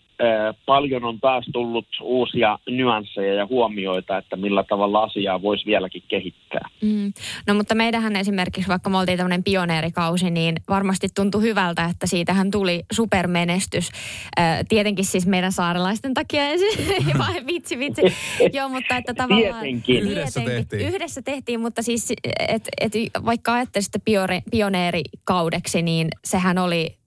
paljon 0.65 1.03
on 1.03 1.19
taas 1.19 1.45
tullut 1.53 1.87
uusia 2.01 2.59
nyansseja 2.69 3.33
ja 3.33 3.45
huomioita, 3.45 4.17
että 4.17 4.35
millä 4.35 4.63
tavalla 4.63 5.03
asiaa 5.03 5.41
voisi 5.41 5.65
vieläkin 5.65 6.03
kehittää. 6.07 6.69
Mm. 6.81 7.13
No 7.47 7.53
mutta 7.53 7.75
meidähän 7.75 8.15
esimerkiksi, 8.15 8.69
vaikka 8.69 8.89
me 8.89 8.97
oltiin 8.97 9.17
tämmöinen 9.17 9.43
pioneerikausi, 9.43 10.29
niin 10.29 10.55
varmasti 10.69 11.07
tuntui 11.15 11.41
hyvältä, 11.41 11.85
että 11.85 12.07
siitähän 12.07 12.51
tuli 12.51 12.83
supermenestys. 12.91 13.91
Tietenkin 14.69 15.05
siis 15.05 15.27
meidän 15.27 15.51
saarelaisten 15.51 16.13
takia 16.13 16.43
ensin, 16.51 17.17
vai 17.17 17.45
vitsi 17.45 17.79
vitsi. 17.79 18.01
Joo, 18.53 18.69
mutta 18.69 18.97
että 18.97 19.13
tavallaan... 19.13 19.61
Tietenkin. 19.61 20.03
Yhdessä 20.03 20.41
tehtiin. 20.41 20.87
Yhdessä 20.87 21.21
tehtiin, 21.21 21.59
mutta 21.59 21.81
siis 21.81 22.13
et, 22.47 22.69
et, 22.81 22.93
vaikka 23.25 23.53
ajattelisitte 23.53 23.99
pioneerikaudeksi, 24.51 25.81
niin 25.81 26.07
sehän 26.23 26.57
oli 26.57 27.04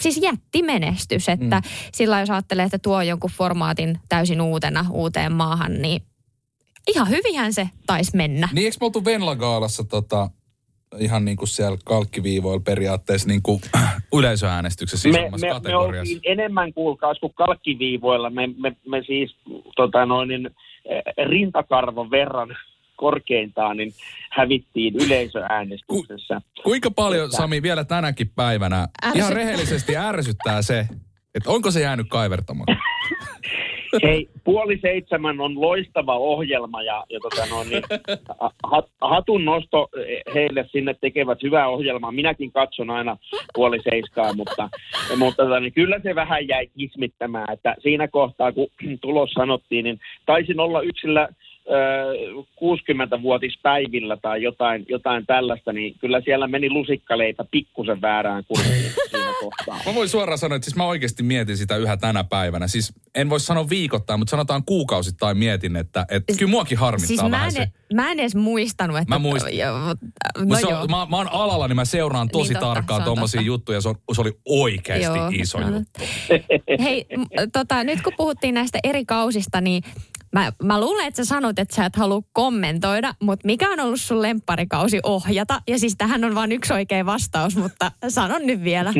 siis 0.00 0.20
jättimenestys, 0.22 1.28
että 1.28 1.56
mm. 1.56 1.62
sillä 1.92 2.20
jos 2.20 2.30
ajattelee, 2.30 2.64
että 2.64 2.78
tuo 2.78 3.02
jonkun 3.02 3.30
formaatin 3.30 3.98
täysin 4.08 4.40
uutena 4.40 4.86
uuteen 4.90 5.32
maahan, 5.32 5.82
niin 5.82 6.02
ihan 6.88 7.08
hyvinhän 7.08 7.52
se 7.52 7.68
taisi 7.86 8.16
mennä. 8.16 8.48
Niin 8.52 8.64
eikö 8.64 8.76
me 8.80 8.84
oltu 8.84 9.04
Venla-gaalassa 9.04 9.84
tota, 9.84 10.30
ihan 10.98 11.24
niin 11.24 11.36
kuin 11.36 11.48
siellä 11.48 11.78
kalkkiviivoilla 11.84 12.60
periaatteessa 12.60 13.28
niin 13.28 13.42
kuin 13.42 13.60
yleisöäänestyksessä 14.18 15.08
me, 15.08 15.30
me, 15.40 15.48
kategoriassa? 15.48 16.14
Me 16.14 16.20
enemmän 16.32 16.72
kuulkaas 16.72 17.18
kuin 17.20 17.34
kalkkiviivoilla. 17.34 18.30
Me, 18.30 18.46
me, 18.46 18.76
me 18.88 19.02
siis 19.06 19.36
tota 19.76 20.06
noin, 20.06 20.50
rintakarvon 21.26 22.10
verran 22.10 22.56
korkeintaan 23.04 23.76
niin 23.76 23.92
hävittiin 24.30 24.94
yleisöäänestyksessä. 24.96 26.40
Ku, 26.40 26.62
kuinka 26.62 26.90
paljon, 26.90 27.24
että, 27.24 27.36
Sami, 27.36 27.62
vielä 27.62 27.84
tänäkin 27.84 28.30
päivänä 28.36 28.88
ärsy... 29.04 29.18
ihan 29.18 29.32
rehellisesti 29.32 29.96
ärsyttää 29.96 30.62
se, 30.62 30.86
että 31.34 31.50
onko 31.50 31.70
se 31.70 31.80
jäänyt 31.80 32.06
kaivertamaan? 32.10 32.66
Hei, 34.02 34.28
puoli 34.44 34.78
seitsemän 34.82 35.40
on 35.40 35.60
loistava 35.60 36.16
ohjelma 36.16 36.82
ja, 36.82 37.04
ja 37.10 37.20
tota 37.20 37.46
noin, 37.46 37.68
niin, 37.70 37.82
hat, 38.70 38.86
hatun 39.00 39.44
nosto 39.44 39.88
heille 40.34 40.68
sinne 40.72 40.94
tekevät 41.00 41.42
hyvää 41.42 41.68
ohjelmaa. 41.68 42.12
Minäkin 42.12 42.52
katson 42.52 42.90
aina 42.90 43.16
puoli 43.54 43.78
seiskaa, 43.90 44.32
mutta, 44.32 44.70
mutta 45.16 45.42
tota, 45.42 45.60
niin 45.60 45.72
kyllä 45.72 46.00
se 46.02 46.14
vähän 46.14 46.48
jäi 46.48 46.66
kismittämään, 46.78 47.52
että 47.52 47.76
siinä 47.82 48.08
kohtaa 48.08 48.52
kun 48.52 48.66
tulos 49.02 49.30
sanottiin, 49.30 49.84
niin 49.84 50.00
taisin 50.26 50.60
olla 50.60 50.82
yksillä 50.82 51.28
60-vuotispäivillä 52.60 54.16
tai 54.16 54.42
jotain, 54.42 54.86
jotain 54.88 55.26
tällaista, 55.26 55.72
niin 55.72 55.98
kyllä 55.98 56.20
siellä 56.24 56.46
meni 56.46 56.70
lusikkaleita 56.70 57.44
pikkusen 57.50 58.00
väärään 58.00 58.44
kurssiin 58.48 58.92
siinä 59.10 59.32
kohtaa. 59.40 59.80
Mä 59.86 59.94
voin 59.94 60.08
suoraan 60.08 60.38
sanoa, 60.38 60.56
että 60.56 60.64
siis 60.64 60.76
mä 60.76 60.86
oikeasti 60.86 61.22
mietin 61.22 61.56
sitä 61.56 61.76
yhä 61.76 61.96
tänä 61.96 62.24
päivänä. 62.24 62.68
Siis 62.68 62.92
en 63.14 63.30
voi 63.30 63.40
sanoa 63.40 63.68
viikoittain, 63.68 64.20
mutta 64.20 64.30
sanotaan 64.30 64.64
kuukausittain 64.64 65.38
mietin, 65.38 65.76
että, 65.76 66.06
että 66.10 66.32
kyllä 66.38 66.50
muakin 66.50 66.78
harmittaa 66.78 67.06
siis 67.06 67.18
vähän 67.18 67.30
mä 67.30 67.44
en, 67.44 67.52
se. 67.52 67.66
Mä 67.94 68.10
en 68.10 68.20
edes 68.20 68.34
muistanut, 68.34 68.96
että... 68.96 69.14
Mä 69.14 69.18
muistan. 69.18 69.56
Jo, 69.56 69.72
no 70.38 70.56
se 70.56 70.66
on, 70.66 70.90
mä, 70.90 71.06
mä 71.10 71.16
oon 71.16 71.28
alalla, 71.32 71.68
niin 71.68 71.76
mä 71.76 71.84
seuraan 71.84 72.28
tosi 72.28 72.52
niin 72.52 72.60
totta, 72.60 72.74
tarkkaan 72.74 73.02
tuommoisia 73.02 73.40
juttuja. 73.40 73.80
Se, 73.80 73.88
on, 73.88 73.94
se 74.14 74.20
oli 74.20 74.32
oikeasti 74.48 75.18
joo, 75.18 75.30
iso 75.32 75.60
no, 75.60 75.66
juttu. 75.66 76.00
Hei, 76.82 77.06
tota, 77.52 77.84
nyt 77.84 78.02
kun 78.02 78.12
puhuttiin 78.16 78.54
näistä 78.54 78.78
eri 78.84 79.04
kausista, 79.04 79.60
niin 79.60 79.82
Mä, 80.34 80.52
mä 80.62 80.80
luulen, 80.80 81.06
että 81.06 81.24
sä 81.24 81.28
sanot, 81.28 81.58
että 81.58 81.74
sä 81.74 81.84
et 81.84 81.96
halua 81.96 82.22
kommentoida, 82.32 83.14
mutta 83.20 83.46
mikä 83.46 83.70
on 83.70 83.80
ollut 83.80 84.00
sun 84.00 84.22
lempparikausi 84.22 85.00
ohjata? 85.02 85.62
Ja 85.68 85.78
siis 85.78 85.96
tähän 85.96 86.24
on 86.24 86.34
vain 86.34 86.52
yksi 86.52 86.72
oikea 86.72 87.06
vastaus, 87.06 87.56
mutta 87.56 87.92
sanon 88.08 88.46
nyt 88.46 88.64
vielä. 88.64 88.92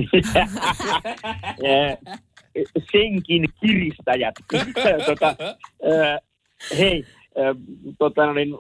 Senkin 2.93 3.45
kiristäjät. 3.61 4.35
tota, 5.07 5.37
hei, 6.79 7.05
tota, 7.99 8.33
niin, 8.33 8.51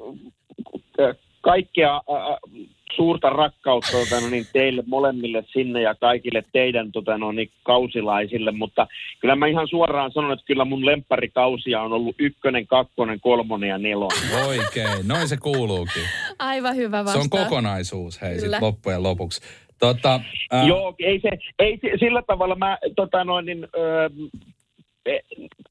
kaikkea 1.40 2.00
suurta 2.96 3.30
rakkautta 3.30 3.92
tota, 3.92 4.20
no 4.20 4.28
niin, 4.28 4.46
teille 4.52 4.82
molemmille 4.86 5.44
sinne 5.52 5.82
ja 5.82 5.94
kaikille 5.94 6.42
teidän 6.52 6.92
tota, 6.92 7.18
no 7.18 7.32
niin, 7.32 7.50
kausilaisille, 7.62 8.50
mutta 8.50 8.86
kyllä 9.20 9.36
mä 9.36 9.46
ihan 9.46 9.68
suoraan 9.68 10.12
sanon, 10.12 10.32
että 10.32 10.46
kyllä 10.46 10.64
mun 10.64 10.86
lempparikausia 10.86 11.82
on 11.82 11.92
ollut 11.92 12.16
ykkönen, 12.18 12.66
kakkonen, 12.66 13.20
kolmonen 13.20 13.68
ja 13.68 13.78
nelonen. 13.78 14.46
Oikein, 14.46 15.08
noin 15.08 15.28
se 15.28 15.36
kuuluukin. 15.36 16.02
Aivan 16.38 16.76
hyvä 16.76 17.04
vastaus. 17.04 17.24
Se 17.24 17.36
on 17.36 17.44
kokonaisuus, 17.44 18.22
hei, 18.22 18.40
sit 18.40 18.60
loppujen 18.60 19.02
lopuksi. 19.02 19.40
Tota, 19.78 20.20
ää... 20.50 20.66
Joo, 20.66 20.94
ei 20.98 21.20
se, 21.20 21.30
ei 21.58 21.78
se, 21.82 21.90
sillä 22.00 22.22
tavalla 22.22 22.54
mä, 22.54 22.78
tota 22.96 23.24
noin, 23.24 23.46
niin, 23.46 23.66
öö, 23.76 24.08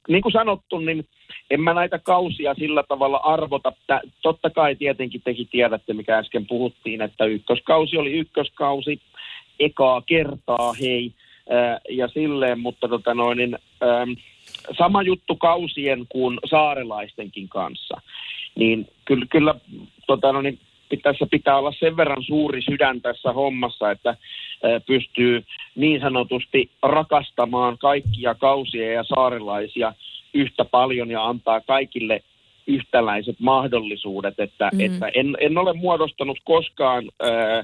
niin 0.07 0.21
kuin 0.21 0.31
sanottu, 0.31 0.79
niin 0.79 1.07
en 1.49 1.61
mä 1.61 1.73
näitä 1.73 1.99
kausia 1.99 2.53
sillä 2.53 2.83
tavalla 2.87 3.17
arvota. 3.17 3.73
Totta 4.21 4.49
kai 4.49 4.75
tietenkin 4.75 5.21
tekin 5.21 5.47
tiedätte, 5.47 5.93
mikä 5.93 6.17
äsken 6.17 6.47
puhuttiin, 6.47 7.01
että 7.01 7.25
ykköskausi 7.25 7.97
oli 7.97 8.11
ykköskausi 8.11 9.01
ekaa 9.59 10.01
kertaa, 10.01 10.73
hei, 10.81 11.13
ja 11.89 12.07
silleen, 12.07 12.59
mutta 12.59 12.87
tota 12.87 13.13
noin, 13.13 13.37
niin, 13.37 13.57
sama 14.77 15.01
juttu 15.01 15.35
kausien 15.35 16.05
kuin 16.09 16.39
saarelaistenkin 16.49 17.49
kanssa. 17.49 18.01
Niin 18.55 18.87
kyllä, 19.05 19.25
kyllä 19.29 19.55
tota 20.07 20.31
noin, 20.31 20.43
niin, 20.43 20.59
tässä 21.03 21.27
pitää 21.31 21.57
olla 21.57 21.73
sen 21.79 21.97
verran 21.97 22.23
suuri 22.23 22.61
sydän 22.61 23.01
tässä 23.01 23.33
hommassa, 23.33 23.91
että 23.91 24.15
pystyy 24.87 25.43
niin 25.75 26.01
sanotusti 26.01 26.69
rakastamaan 26.81 27.77
kaikkia 27.77 28.35
kausia 28.35 28.91
ja 28.91 29.03
saarelaisia 29.03 29.93
yhtä 30.33 30.65
paljon 30.65 31.11
ja 31.11 31.25
antaa 31.25 31.61
kaikille 31.61 32.23
yhtäläiset 32.67 33.35
mahdollisuudet, 33.39 34.39
että, 34.39 34.69
mm. 34.73 34.79
että 34.79 35.07
en, 35.07 35.37
en 35.39 35.57
ole 35.57 35.73
muodostanut 35.73 36.37
koskaan 36.43 37.03
ää, 37.21 37.63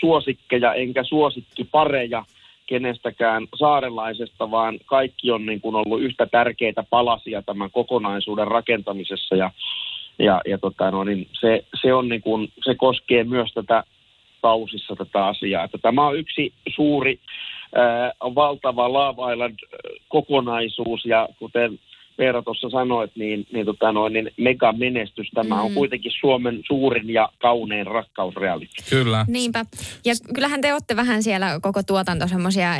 suosikkeja 0.00 0.74
enkä 0.74 1.04
suosikki 1.04 1.64
pareja 1.64 2.24
kenestäkään 2.66 3.46
saarelaisesta, 3.54 4.50
vaan 4.50 4.78
kaikki 4.86 5.30
on 5.30 5.46
niin 5.46 5.60
kuin 5.60 5.74
ollut 5.74 6.02
yhtä 6.02 6.26
tärkeitä 6.26 6.84
palasia 6.90 7.42
tämän 7.42 7.70
kokonaisuuden 7.70 8.46
rakentamisessa 8.46 9.36
ja, 9.36 9.50
ja, 10.18 10.40
ja 10.46 10.58
tota, 10.58 10.90
no, 10.90 11.04
niin 11.04 11.28
se, 11.40 11.64
se, 11.82 11.94
on 11.94 12.08
niin 12.08 12.22
kuin, 12.22 12.52
se 12.64 12.74
koskee 12.74 13.24
myös 13.24 13.52
tätä 13.54 13.84
kausissa 14.42 14.96
tätä 14.96 15.26
asiaa. 15.26 15.64
Että 15.64 15.78
tämä 15.78 16.06
on 16.06 16.18
yksi 16.18 16.52
suuri 16.74 17.18
ää, 17.74 18.12
valtava 18.20 18.92
Love 18.92 19.32
Island-kokonaisuus 19.32 21.04
ja 21.04 21.28
kuten 21.38 21.78
Veera 22.22 22.42
tuossa 22.42 22.70
sanoit, 22.70 23.10
niin, 23.16 23.46
niin, 23.52 23.66
tota 23.66 23.92
noin, 23.92 24.12
niin 24.12 24.30
mega 24.36 24.72
menestys. 24.72 25.30
Tämä 25.34 25.54
mm. 25.54 25.60
on 25.60 25.72
kuitenkin 25.74 26.12
Suomen 26.20 26.60
suurin 26.66 27.10
ja 27.10 27.28
kaunein 27.38 27.86
rakkausreality. 27.86 28.72
Kyllä. 28.90 29.24
Niinpä. 29.28 29.64
Ja 30.04 30.14
kyllähän 30.34 30.60
te 30.60 30.72
olette 30.72 30.96
vähän 30.96 31.22
siellä 31.22 31.60
koko 31.62 31.82
tuotanto 31.82 32.28
semmoisia 32.28 32.70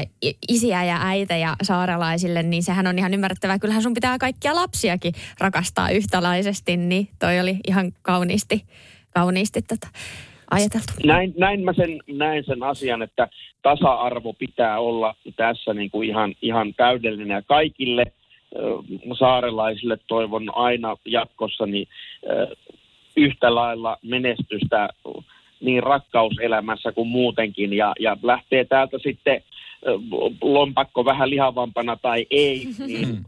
isiä 0.48 0.84
ja 0.84 0.96
äitejä 1.00 1.54
saarelaisille, 1.62 2.42
niin 2.42 2.62
sehän 2.62 2.86
on 2.86 2.98
ihan 2.98 3.14
ymmärrettävää. 3.14 3.58
Kyllähän 3.58 3.82
sun 3.82 3.94
pitää 3.94 4.18
kaikkia 4.18 4.54
lapsiakin 4.54 5.12
rakastaa 5.40 5.90
yhtälaisesti, 5.90 6.76
niin 6.76 7.08
toi 7.18 7.40
oli 7.40 7.56
ihan 7.68 7.92
kauniisti, 8.02 8.62
kauniisti 9.14 9.62
tota 9.62 9.88
ajateltu. 10.50 10.92
Näin, 11.04 11.34
näin 11.38 11.64
mä 11.64 11.72
sen, 11.72 12.00
näin 12.06 12.44
sen 12.44 12.62
asian, 12.62 13.02
että 13.02 13.28
tasa-arvo 13.62 14.32
pitää 14.32 14.80
olla 14.80 15.14
tässä 15.36 15.74
niin 15.74 15.90
kuin 15.90 16.08
ihan, 16.08 16.34
ihan 16.42 16.74
täydellinen 16.74 17.34
ja 17.34 17.42
kaikille– 17.42 18.04
saarelaisille 19.18 19.98
toivon 20.08 20.56
aina 20.56 20.96
jatkossa 21.04 21.66
niin, 21.66 21.88
yhtä 23.16 23.54
lailla 23.54 23.96
menestystä 24.02 24.88
niin 25.60 25.82
rakkauselämässä 25.82 26.92
kuin 26.92 27.08
muutenkin. 27.08 27.72
Ja, 27.72 27.92
ja 28.00 28.16
lähtee 28.22 28.64
täältä 28.64 28.98
sitten 29.02 29.42
lompakko 30.42 31.04
vähän 31.04 31.30
lihavampana 31.30 31.96
tai 31.96 32.26
ei, 32.30 32.68
niin 32.86 33.18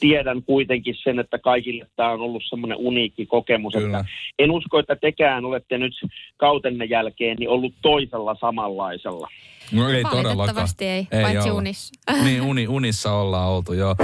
tiedän 0.00 0.42
kuitenkin 0.42 0.94
sen, 1.04 1.18
että 1.18 1.38
kaikille 1.38 1.86
tämä 1.96 2.10
on 2.10 2.20
ollut 2.20 2.42
semmoinen 2.48 2.78
uniikki 2.78 3.26
kokemus. 3.26 3.74
Että 3.74 4.04
en 4.38 4.50
usko, 4.50 4.78
että 4.78 4.96
tekään 4.96 5.44
olette 5.44 5.78
nyt 5.78 5.92
kautenne 6.36 6.84
jälkeen 6.84 7.36
niin 7.36 7.48
ollut 7.48 7.74
toisella 7.82 8.36
samanlaisella. 8.40 9.28
No 9.72 9.88
ei 9.88 10.02
todellakaan. 10.04 10.68
ei, 10.80 11.06
ei 11.12 11.22
paitsi 11.22 11.50
olla. 11.50 11.58
unissa. 11.58 11.94
Niin, 12.24 12.42
uni, 12.42 12.68
unissa 12.68 13.12
ollaan 13.12 13.48
oltu, 13.48 13.72
joo. 13.72 13.94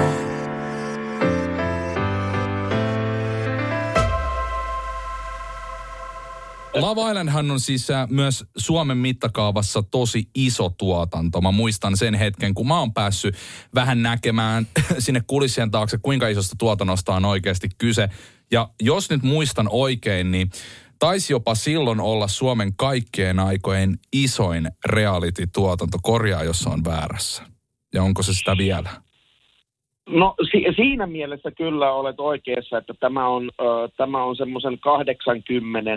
Love 6.75 7.11
Islandhan 7.11 7.51
on 7.51 7.61
siis 7.61 7.91
äh, 7.91 8.09
myös 8.09 8.45
Suomen 8.57 8.99
mittakaavassa 8.99 9.83
tosi 9.83 10.29
iso 10.35 10.71
tuotanto. 10.71 11.41
Mä 11.41 11.51
muistan 11.51 11.97
sen 11.97 12.15
hetken, 12.15 12.55
kun 12.55 12.69
mä 12.69 12.79
oon 12.79 12.95
päässyt 12.95 13.37
vähän 13.75 14.03
näkemään 14.03 14.67
sinne 14.99 15.23
kulissien 15.27 15.71
taakse, 15.71 15.99
kuinka 15.99 16.29
isosta 16.29 16.57
tuotannosta 16.59 17.15
on 17.15 17.25
oikeasti 17.25 17.69
kyse. 17.79 18.09
Ja 18.53 18.71
jos 18.81 19.11
nyt 19.11 19.23
muistan 19.23 19.69
oikein, 19.71 20.31
niin 20.31 20.51
taisi 20.99 21.33
jopa 21.33 21.55
silloin 21.55 22.01
olla 22.01 22.29
Suomen 22.29 22.77
kaikkien 22.77 23.39
aikojen 23.39 23.99
isoin 24.13 24.71
reality-tuotanto. 24.85 25.99
Korjaa, 26.03 26.45
jos 26.45 26.67
on 26.67 26.85
väärässä. 26.85 27.43
ja 27.95 28.03
onko 28.03 28.23
se 28.23 28.35
sitä 28.35 28.57
vielä? 28.59 28.91
No 30.09 30.35
si- 30.51 30.67
siinä 30.77 31.07
mielessä 31.07 31.51
kyllä 31.51 31.93
olet 31.93 32.21
oikeassa, 32.21 32.79
että 32.79 32.95
tämä 33.01 33.29
on, 33.29 33.51
ö, 33.61 33.89
tämä 33.97 34.25
on 34.25 34.37
semmoisen 34.37 34.79
80, 34.79 35.91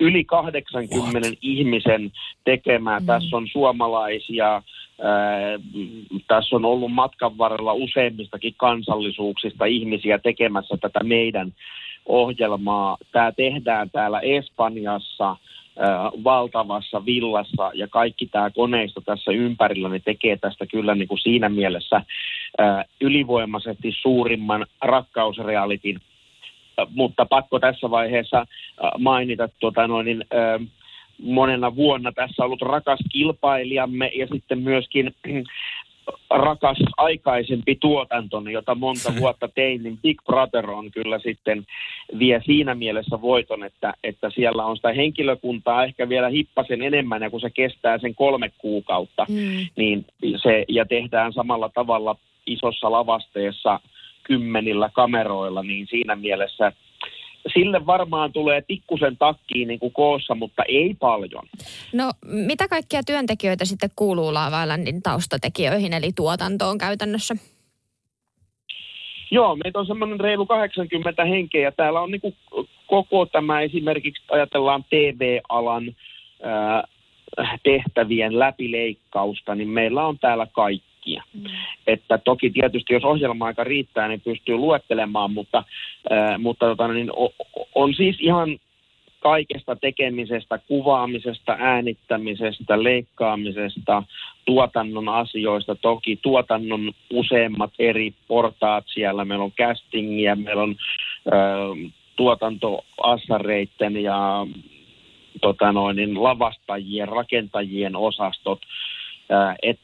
yli 0.00 0.24
80 0.24 1.28
What? 1.28 1.38
ihmisen 1.42 2.12
tekemää. 2.44 3.00
Mm. 3.00 3.06
Tässä 3.06 3.36
on 3.36 3.48
suomalaisia, 3.48 4.62
tässä 6.28 6.56
on 6.56 6.64
ollut 6.64 6.92
matkan 6.92 7.38
varrella 7.38 7.72
useimmistakin 7.72 8.54
kansallisuuksista 8.56 9.64
ihmisiä 9.64 10.18
tekemässä 10.18 10.76
tätä 10.80 11.00
meidän 11.04 11.52
ohjelmaa. 12.06 12.96
Tämä 13.12 13.32
tehdään 13.32 13.90
täällä 13.90 14.20
Espanjassa– 14.20 15.36
valtavassa 16.24 17.04
villassa 17.04 17.70
ja 17.74 17.88
kaikki 17.88 18.26
tämä 18.26 18.50
koneisto 18.50 19.00
tässä 19.00 19.32
ympärillä 19.32 19.88
niin 19.88 20.02
tekee 20.04 20.36
tästä 20.36 20.66
kyllä 20.66 20.94
niin 20.94 21.08
kuin 21.08 21.18
siinä 21.18 21.48
mielessä 21.48 22.02
ylivoimaisesti 23.00 23.92
suurimman 24.00 24.66
rakkausrealitin. 24.82 26.00
Mutta 26.94 27.26
pakko 27.26 27.60
tässä 27.60 27.90
vaiheessa 27.90 28.46
mainita 28.98 29.48
tuota 29.60 29.86
noin, 29.86 30.06
niin, 30.06 30.24
monena 31.22 31.76
vuonna 31.76 32.12
tässä 32.12 32.44
ollut 32.44 32.62
rakas 32.62 32.98
kilpailijamme 33.12 34.10
ja 34.14 34.26
sitten 34.32 34.58
myöskin 34.58 35.14
rakas 36.30 36.78
aikaisempi 36.96 37.76
tuotantoni, 37.80 38.52
jota 38.52 38.74
monta 38.74 39.12
vuotta 39.20 39.48
tein, 39.48 39.82
niin 39.82 39.98
Big 39.98 40.22
Brother 40.26 40.70
on 40.70 40.90
kyllä 40.90 41.18
sitten 41.18 41.66
vie 42.18 42.42
siinä 42.44 42.74
mielessä 42.74 43.20
voiton, 43.20 43.64
että, 43.64 43.94
että 44.04 44.30
siellä 44.30 44.64
on 44.64 44.76
sitä 44.76 44.92
henkilökuntaa 44.92 45.84
ehkä 45.84 46.08
vielä 46.08 46.28
hippasen 46.28 46.82
enemmän, 46.82 47.22
ja 47.22 47.30
kun 47.30 47.40
se 47.40 47.50
kestää 47.50 47.98
sen 47.98 48.14
kolme 48.14 48.52
kuukautta, 48.58 49.26
mm. 49.28 49.66
niin 49.76 50.06
se, 50.42 50.64
ja 50.68 50.84
tehdään 50.84 51.32
samalla 51.32 51.68
tavalla 51.68 52.16
isossa 52.46 52.92
lavasteessa 52.92 53.80
kymmenillä 54.22 54.90
kameroilla, 54.94 55.62
niin 55.62 55.86
siinä 55.86 56.16
mielessä 56.16 56.72
sille 57.52 57.86
varmaan 57.86 58.32
tulee 58.32 58.62
pikkusen 58.62 59.16
takkiin 59.16 59.68
niin 59.68 59.80
kuin 59.80 59.92
koossa, 59.92 60.34
mutta 60.34 60.62
ei 60.68 60.94
paljon. 61.00 61.44
No 61.92 62.10
mitä 62.24 62.68
kaikkia 62.68 63.02
työntekijöitä 63.06 63.64
sitten 63.64 63.90
kuuluu 63.96 64.34
Lava 64.34 64.62
Islandin 64.62 65.02
taustatekijöihin, 65.02 65.92
eli 65.92 66.12
tuotantoon 66.16 66.78
käytännössä? 66.78 67.34
Joo, 69.30 69.56
meitä 69.56 69.78
on 69.78 69.86
semmoinen 69.86 70.20
reilu 70.20 70.46
80 70.46 71.24
henkeä 71.24 71.62
ja 71.62 71.72
täällä 71.72 72.00
on 72.00 72.10
niin 72.10 72.20
kuin 72.20 72.36
koko 72.86 73.26
tämä 73.26 73.60
esimerkiksi 73.60 74.22
ajatellaan 74.30 74.84
TV-alan 74.90 75.96
ää, 76.42 76.84
tehtävien 77.62 78.38
läpileikkausta, 78.38 79.54
niin 79.54 79.68
meillä 79.68 80.06
on 80.06 80.18
täällä 80.18 80.46
kaikki 80.46 80.91
kaikkia. 81.02 81.22
Mm. 81.34 81.44
Että 81.86 82.18
toki 82.18 82.50
tietysti 82.50 82.94
jos 82.94 83.04
ohjelma-aika 83.04 83.64
riittää, 83.64 84.08
niin 84.08 84.20
pystyy 84.20 84.56
luettelemaan, 84.56 85.32
mutta, 85.32 85.64
äh, 86.12 86.38
mutta 86.38 86.66
tota, 86.66 86.88
niin 86.88 87.10
on, 87.74 87.94
siis 87.94 88.16
ihan 88.20 88.58
kaikesta 89.20 89.76
tekemisestä, 89.76 90.58
kuvaamisesta, 90.58 91.56
äänittämisestä, 91.58 92.82
leikkaamisesta, 92.82 94.02
tuotannon 94.44 95.08
asioista. 95.08 95.74
Toki 95.74 96.18
tuotannon 96.22 96.92
useimmat 97.10 97.70
eri 97.78 98.14
portaat 98.28 98.84
siellä. 98.94 99.24
Meillä 99.24 99.44
on 99.44 99.52
castingia, 99.52 100.36
meillä 100.36 100.62
on 100.62 100.76
äh, 101.32 101.92
tuotantoassareitten 102.16 104.02
ja 104.02 104.46
tota 105.40 105.72
noin, 105.72 105.96
niin 105.96 106.22
lavastajien, 106.22 107.08
rakentajien 107.08 107.96
osastot. 107.96 108.60
Äh, 109.32 109.54
et 109.62 109.78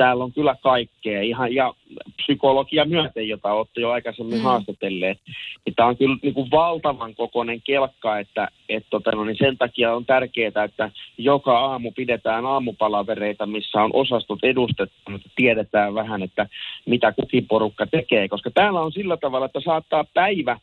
täällä 0.00 0.24
on 0.24 0.32
kyllä 0.32 0.56
kaikkea, 0.62 1.22
ihan 1.22 1.54
ja 1.54 1.74
psykologia 2.16 2.84
myöten, 2.84 3.28
jota 3.28 3.52
olette 3.52 3.80
jo 3.80 3.90
aikaisemmin 3.90 4.38
mm. 4.38 4.44
haastatelleet. 4.44 5.18
Niin 5.66 5.74
tämä 5.74 5.88
on 5.88 5.96
kyllä 5.96 6.16
niin 6.22 6.34
kuin 6.34 6.50
valtavan 6.50 7.14
kokoinen 7.14 7.62
kelkka, 7.62 8.18
että 8.18 8.48
et 8.68 8.86
tota, 8.90 9.10
no, 9.10 9.24
niin 9.24 9.36
sen 9.38 9.58
takia 9.58 9.94
on 9.94 10.06
tärkeää, 10.06 10.64
että 10.64 10.90
joka 11.18 11.58
aamu 11.58 11.92
pidetään 11.92 12.46
aamupalavereita, 12.46 13.46
missä 13.46 13.82
on 13.82 13.90
osastot 13.92 14.38
edustettu, 14.42 15.14
että 15.14 15.30
tiedetään 15.36 15.94
vähän, 15.94 16.22
että 16.22 16.46
mitä 16.86 17.12
kukin 17.12 17.46
porukka 17.46 17.86
tekee, 17.86 18.28
koska 18.28 18.50
täällä 18.50 18.80
on 18.80 18.92
sillä 18.92 19.16
tavalla, 19.16 19.46
että 19.46 19.60
saattaa 19.64 20.04
päivä 20.14 20.58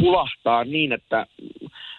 hulahtaa 0.00 0.64
niin, 0.64 0.92
että 0.92 1.26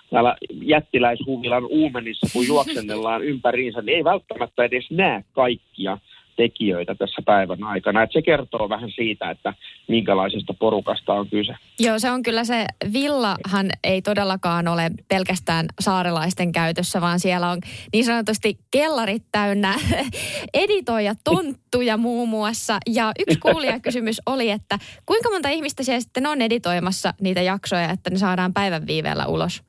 täällä 0.10 0.36
jättiläishuvilan 0.62 1.66
uumenissa, 1.66 2.28
kun 2.34 2.48
juoksennellaan 2.48 3.24
ympäriinsä, 3.32 3.82
niin 3.82 3.98
ei 3.98 4.04
välttämättä 4.04 4.64
edes 4.64 4.92
näe 4.92 5.24
kaikkia 5.32 5.98
tekijöitä 6.38 6.96
tässä 6.96 7.22
päivän 7.26 7.64
aikana. 7.64 8.04
Että 8.04 8.14
se 8.14 8.22
kertoo 8.22 8.70
vähän 8.70 8.92
siitä, 8.92 9.30
että 9.30 9.54
minkälaisesta 9.88 10.54
porukasta 10.54 11.14
on 11.14 11.30
kyse. 11.30 11.54
Joo, 11.80 12.00
se 12.00 12.12
on 12.12 12.24
kyllä 12.24 12.44
se 12.44 12.66
villahan 12.94 13.70
ei 13.84 14.02
todellakaan 14.02 14.68
ole 14.68 14.92
pelkästään 15.08 15.66
saarelaisten 15.80 16.52
käytössä, 16.52 17.02
vaan 17.02 17.20
siellä 17.20 17.50
on 17.50 17.60
niin 17.94 18.06
sanotusti 18.06 18.58
kellarit 18.72 19.24
täynnä 19.32 19.74
editoija 20.64 21.14
tonttuja 21.24 21.98
muun 21.98 22.30
muassa. 22.30 22.78
Ja 22.88 23.12
yksi 23.20 23.40
kuulijakysymys 23.40 24.22
oli, 24.26 24.50
että 24.50 24.78
kuinka 25.06 25.30
monta 25.30 25.50
ihmistä 25.50 25.84
siellä 25.84 26.02
sitten 26.02 26.28
on 26.28 26.42
editoimassa 26.42 27.14
niitä 27.22 27.42
jaksoja, 27.42 27.90
että 27.90 28.10
ne 28.10 28.18
saadaan 28.18 28.54
päivän 28.54 28.88
viiveellä 28.88 29.26
ulos? 29.26 29.64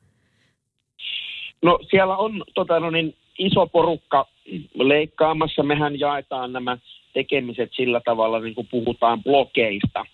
No 1.63 1.79
siellä 1.91 2.17
on 2.17 2.45
tota, 2.55 2.81
no 2.81 2.91
niin, 2.91 3.17
iso 3.39 3.67
porukka 3.67 4.27
leikkaamassa. 4.75 5.63
Mehän 5.63 6.01
jaetaan 6.01 6.53
nämä 6.53 6.79
tekemiset 7.13 7.71
sillä 7.77 8.01
tavalla, 8.05 8.41
niin 8.41 8.55
kuin 8.55 8.69
puhutaan 8.71 9.23
blogeista. 9.23 10.05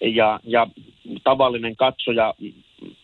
Ja, 0.00 0.40
ja 0.44 0.66
tavallinen 1.24 1.76
katsoja 1.76 2.34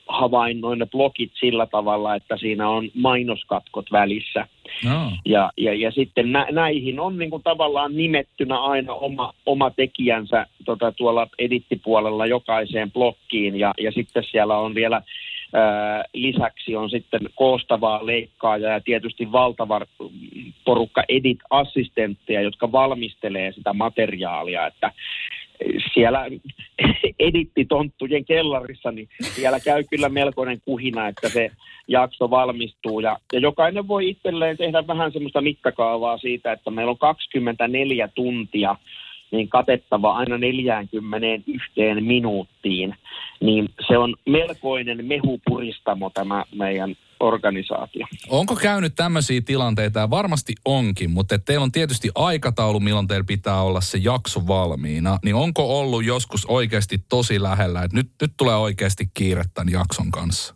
havainnoi 0.08 0.76
ne 0.76 0.86
blogit 0.86 1.32
sillä 1.40 1.66
tavalla, 1.66 2.14
että 2.14 2.36
siinä 2.36 2.68
on 2.68 2.88
mainoskatkot 2.94 3.86
välissä. 3.92 4.46
No. 4.84 5.12
Ja, 5.24 5.50
ja, 5.56 5.74
ja 5.74 5.90
sitten 5.90 6.32
nä, 6.32 6.46
näihin 6.50 7.00
on 7.00 7.18
niin 7.18 7.30
kuin 7.30 7.42
tavallaan 7.42 7.96
nimettynä 7.96 8.58
aina 8.58 8.94
oma, 8.94 9.32
oma 9.46 9.70
tekijänsä 9.70 10.46
tota, 10.64 10.92
tuolla 10.92 11.28
edittipuolella 11.38 12.26
jokaiseen 12.26 12.92
blokkiin. 12.92 13.58
Ja, 13.58 13.74
ja 13.80 13.92
sitten 13.92 14.24
siellä 14.30 14.58
on 14.58 14.74
vielä 14.74 15.02
lisäksi 16.14 16.76
on 16.76 16.90
sitten 16.90 17.20
koostavaa 17.34 18.06
leikkaaja 18.06 18.68
ja 18.68 18.80
tietysti 18.80 19.32
valtava 19.32 19.80
porukka 20.64 21.04
edit-assistentteja, 21.08 22.40
jotka 22.40 22.72
valmistelee 22.72 23.52
sitä 23.52 23.72
materiaalia, 23.72 24.66
että 24.66 24.92
siellä 25.94 26.26
edittitonttujen 27.28 28.24
kellarissa, 28.24 28.92
niin 28.92 29.08
siellä 29.20 29.61
käy 29.61 29.84
kyllä 29.90 30.08
melkoinen 30.08 30.61
kuhina, 30.64 31.08
että 31.08 31.28
se 31.28 31.50
jakso 31.88 32.30
valmistuu. 32.30 33.00
Ja, 33.00 33.18
ja 33.32 33.38
jokainen 33.38 33.88
voi 33.88 34.08
itselleen 34.08 34.56
tehdä 34.56 34.87
vähän 34.87 35.12
semmoista 35.12 35.40
mittakaavaa 35.40 36.18
siitä, 36.18 36.52
että 36.52 36.70
meillä 36.70 36.90
on 36.90 36.98
24 36.98 38.08
tuntia 38.08 38.76
niin 39.30 39.48
katettava 39.48 40.12
aina 40.12 40.38
41 40.38 41.70
minuuttiin, 42.00 42.94
niin 43.40 43.68
se 43.88 43.98
on 43.98 44.16
melkoinen 44.26 45.06
mehupuristamo 45.06 46.10
tämä 46.10 46.44
meidän 46.54 46.96
organisaatio. 47.20 48.06
Onko 48.28 48.56
käynyt 48.56 48.92
tämmöisiä 48.96 49.40
tilanteita, 49.40 50.00
ja 50.00 50.10
varmasti 50.10 50.54
onkin, 50.64 51.10
mutta 51.10 51.38
teillä 51.38 51.64
on 51.64 51.72
tietysti 51.72 52.10
aikataulu, 52.14 52.80
milloin 52.80 53.06
teillä 53.06 53.24
pitää 53.24 53.62
olla 53.62 53.80
se 53.80 53.98
jakso 53.98 54.46
valmiina, 54.46 55.18
niin 55.24 55.34
onko 55.34 55.80
ollut 55.80 56.04
joskus 56.04 56.46
oikeasti 56.46 56.98
tosi 57.08 57.42
lähellä, 57.42 57.82
että 57.82 57.96
nyt, 57.96 58.10
nyt 58.20 58.32
tulee 58.36 58.56
oikeasti 58.56 59.10
kiire 59.14 59.44
tämän 59.54 59.72
jakson 59.72 60.10
kanssa? 60.10 60.54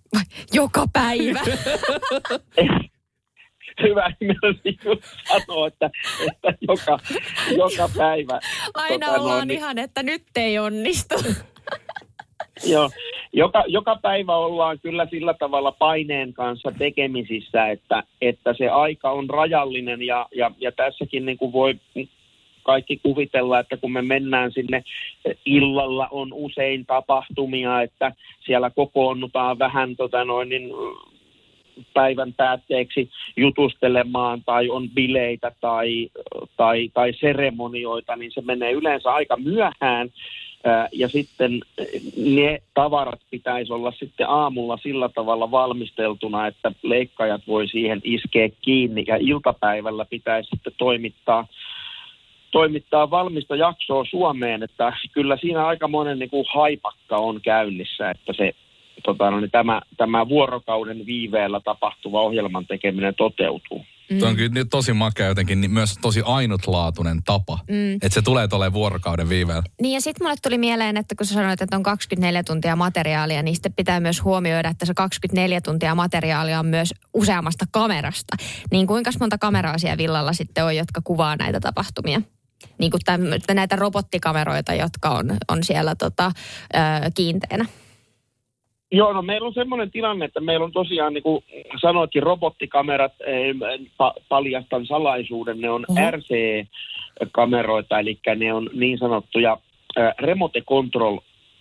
Joka 0.52 0.86
päivä. 0.92 1.40
hyvä 3.82 4.12
myös 4.20 4.56
sanoa, 5.28 5.66
että, 5.66 5.90
että 6.30 6.54
joka, 6.60 6.98
joka 7.56 7.88
päivä. 7.96 8.40
Aina 8.74 9.06
tota, 9.06 9.20
ollaan 9.20 9.48
noin, 9.48 9.50
ihan, 9.50 9.78
että 9.78 10.02
nyt 10.02 10.22
ei 10.36 10.58
onnistu. 10.58 11.14
Joo, 12.72 12.90
joka, 13.32 13.64
joka 13.66 13.98
päivä 14.02 14.36
ollaan 14.36 14.80
kyllä 14.80 15.06
sillä 15.10 15.34
tavalla 15.34 15.72
paineen 15.72 16.32
kanssa 16.32 16.72
tekemisissä, 16.78 17.68
että, 17.68 18.02
että 18.20 18.54
se 18.58 18.68
aika 18.68 19.10
on 19.10 19.30
rajallinen 19.30 20.02
ja, 20.02 20.26
ja, 20.34 20.50
ja 20.58 20.72
tässäkin 20.72 21.26
niin 21.26 21.38
kuin 21.38 21.52
voi 21.52 21.74
kaikki 22.62 23.00
kuvitella, 23.02 23.58
että 23.58 23.76
kun 23.76 23.92
me 23.92 24.02
mennään 24.02 24.52
sinne 24.52 24.84
illalla 25.46 26.08
on 26.10 26.32
usein 26.32 26.86
tapahtumia, 26.86 27.82
että 27.82 28.12
siellä 28.46 28.70
kokoonnutaan 28.70 29.58
vähän 29.58 29.96
tota 29.96 30.24
noin, 30.24 30.48
niin 30.48 30.70
päivän 31.94 32.32
päätteeksi 32.32 33.10
jutustelemaan 33.36 34.42
tai 34.46 34.68
on 34.68 34.90
bileitä 34.90 35.52
tai, 35.60 36.08
tai, 36.56 36.90
tai 36.94 37.12
seremonioita, 37.20 38.16
niin 38.16 38.32
se 38.32 38.40
menee 38.40 38.72
yleensä 38.72 39.12
aika 39.12 39.36
myöhään. 39.36 40.10
Ja 40.92 41.08
sitten 41.08 41.60
ne 42.16 42.62
tavarat 42.74 43.20
pitäisi 43.30 43.72
olla 43.72 43.92
sitten 43.92 44.28
aamulla 44.28 44.76
sillä 44.76 45.08
tavalla 45.08 45.50
valmisteltuna, 45.50 46.46
että 46.46 46.72
leikkajat 46.82 47.42
voi 47.46 47.68
siihen 47.68 48.00
iskeä 48.04 48.48
kiinni 48.60 49.04
ja 49.06 49.16
iltapäivällä 49.20 50.04
pitäisi 50.04 50.50
sitten 50.50 50.72
toimittaa 50.76 51.46
toimittaa 52.50 53.10
valmista 53.10 53.56
jaksoa 53.56 54.04
Suomeen, 54.10 54.62
että 54.62 54.92
kyllä 55.12 55.36
siinä 55.36 55.66
aika 55.66 55.88
monen 55.88 56.18
niin 56.18 56.30
kuin 56.30 56.44
haipakka 56.54 57.16
on 57.16 57.40
käynnissä, 57.40 58.10
että 58.10 58.32
se 58.32 58.52
tota, 59.02 59.30
no, 59.30 59.40
niin 59.40 59.50
tämä, 59.50 59.80
tämä 59.96 60.28
vuorokauden 60.28 61.06
viiveellä 61.06 61.60
tapahtuva 61.60 62.20
ohjelman 62.20 62.66
tekeminen 62.66 63.14
toteutuu. 63.14 63.84
Mm. 64.10 64.18
Tuo 64.18 64.28
on 64.28 64.36
kyllä 64.36 64.64
tosi 64.70 64.92
makea 64.92 65.26
jotenkin, 65.26 65.60
niin 65.60 65.70
myös 65.70 65.98
tosi 66.02 66.22
ainutlaatuinen 66.24 67.22
tapa, 67.22 67.58
mm. 67.68 67.94
että 67.94 68.08
se 68.10 68.22
tulee 68.22 68.48
tuolle 68.48 68.72
vuorokauden 68.72 69.28
viiveellä. 69.28 69.62
Niin 69.80 69.94
ja 69.94 70.00
sitten 70.00 70.24
mulle 70.24 70.36
tuli 70.42 70.58
mieleen, 70.58 70.96
että 70.96 71.14
kun 71.14 71.26
sä 71.26 71.34
sanoit, 71.34 71.62
että 71.62 71.76
on 71.76 71.82
24 71.82 72.42
tuntia 72.42 72.76
materiaalia, 72.76 73.42
niin 73.42 73.54
sitten 73.54 73.72
pitää 73.72 74.00
myös 74.00 74.24
huomioida, 74.24 74.68
että 74.68 74.86
se 74.86 74.94
24 74.94 75.60
tuntia 75.60 75.94
materiaalia 75.94 76.60
on 76.60 76.66
myös 76.66 76.94
useammasta 77.14 77.64
kamerasta. 77.70 78.36
Niin 78.70 78.86
kuinka 78.86 79.10
monta 79.20 79.38
kameraa 79.38 79.78
siellä 79.78 79.98
villalla 79.98 80.32
sitten 80.32 80.64
on, 80.64 80.76
jotka 80.76 81.00
kuvaa 81.04 81.36
näitä 81.36 81.60
tapahtumia? 81.60 82.22
Niin 82.78 82.90
kuin 82.90 83.00
tämän, 83.04 83.40
näitä 83.54 83.76
robottikameroita, 83.76 84.74
jotka 84.74 85.10
on, 85.10 85.36
on 85.48 85.64
siellä 85.64 85.94
tota, 85.94 86.32
ö, 86.74 86.78
kiinteänä. 87.14 87.66
Joo, 88.92 89.12
no 89.12 89.22
meillä 89.22 89.46
on 89.46 89.54
semmoinen 89.54 89.90
tilanne, 89.90 90.24
että 90.24 90.40
meillä 90.40 90.64
on 90.64 90.72
tosiaan, 90.72 91.14
niin 91.14 91.22
kuin 91.22 91.44
sanoitkin, 91.80 92.22
robottikamerat, 92.22 93.12
pa- 94.02 94.22
paljastan 94.28 94.86
salaisuuden, 94.86 95.60
ne 95.60 95.70
on 95.70 95.86
uh-huh. 95.88 96.10
RC-kameroita, 96.10 97.98
eli 97.98 98.18
ne 98.36 98.52
on 98.52 98.70
niin 98.72 98.98
sanottuja 98.98 99.56
remote 100.18 100.60
control 100.60 101.18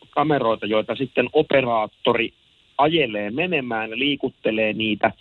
kameroita, 0.10 0.66
joita 0.66 0.96
sitten 0.96 1.30
operaattori 1.34 2.34
ajelee 2.78 3.32
menemään 3.32 3.90
ja 3.90 4.00
liikuttelee 4.00 4.74
niitä. 4.74 5.12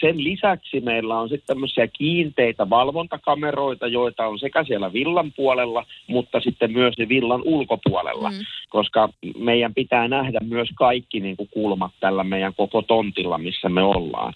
Sen 0.00 0.24
lisäksi 0.24 0.80
meillä 0.80 1.18
on 1.18 1.28
sitten 1.28 1.46
tämmöisiä 1.46 1.88
kiinteitä 1.88 2.70
valvontakameroita, 2.70 3.86
joita 3.86 4.26
on 4.26 4.38
sekä 4.38 4.64
siellä 4.64 4.92
villan 4.92 5.32
puolella, 5.36 5.86
mutta 6.06 6.40
sitten 6.40 6.72
myös 6.72 6.94
villan 7.08 7.42
ulkopuolella, 7.44 8.30
mm. 8.30 8.36
koska 8.68 9.08
meidän 9.38 9.74
pitää 9.74 10.08
nähdä 10.08 10.38
myös 10.44 10.68
kaikki 10.74 11.20
niin 11.20 11.36
kuin 11.36 11.48
kulmat 11.52 11.92
tällä 12.00 12.24
meidän 12.24 12.54
koko 12.54 12.82
tontilla, 12.82 13.38
missä 13.38 13.68
me 13.68 13.82
ollaan. 13.82 14.34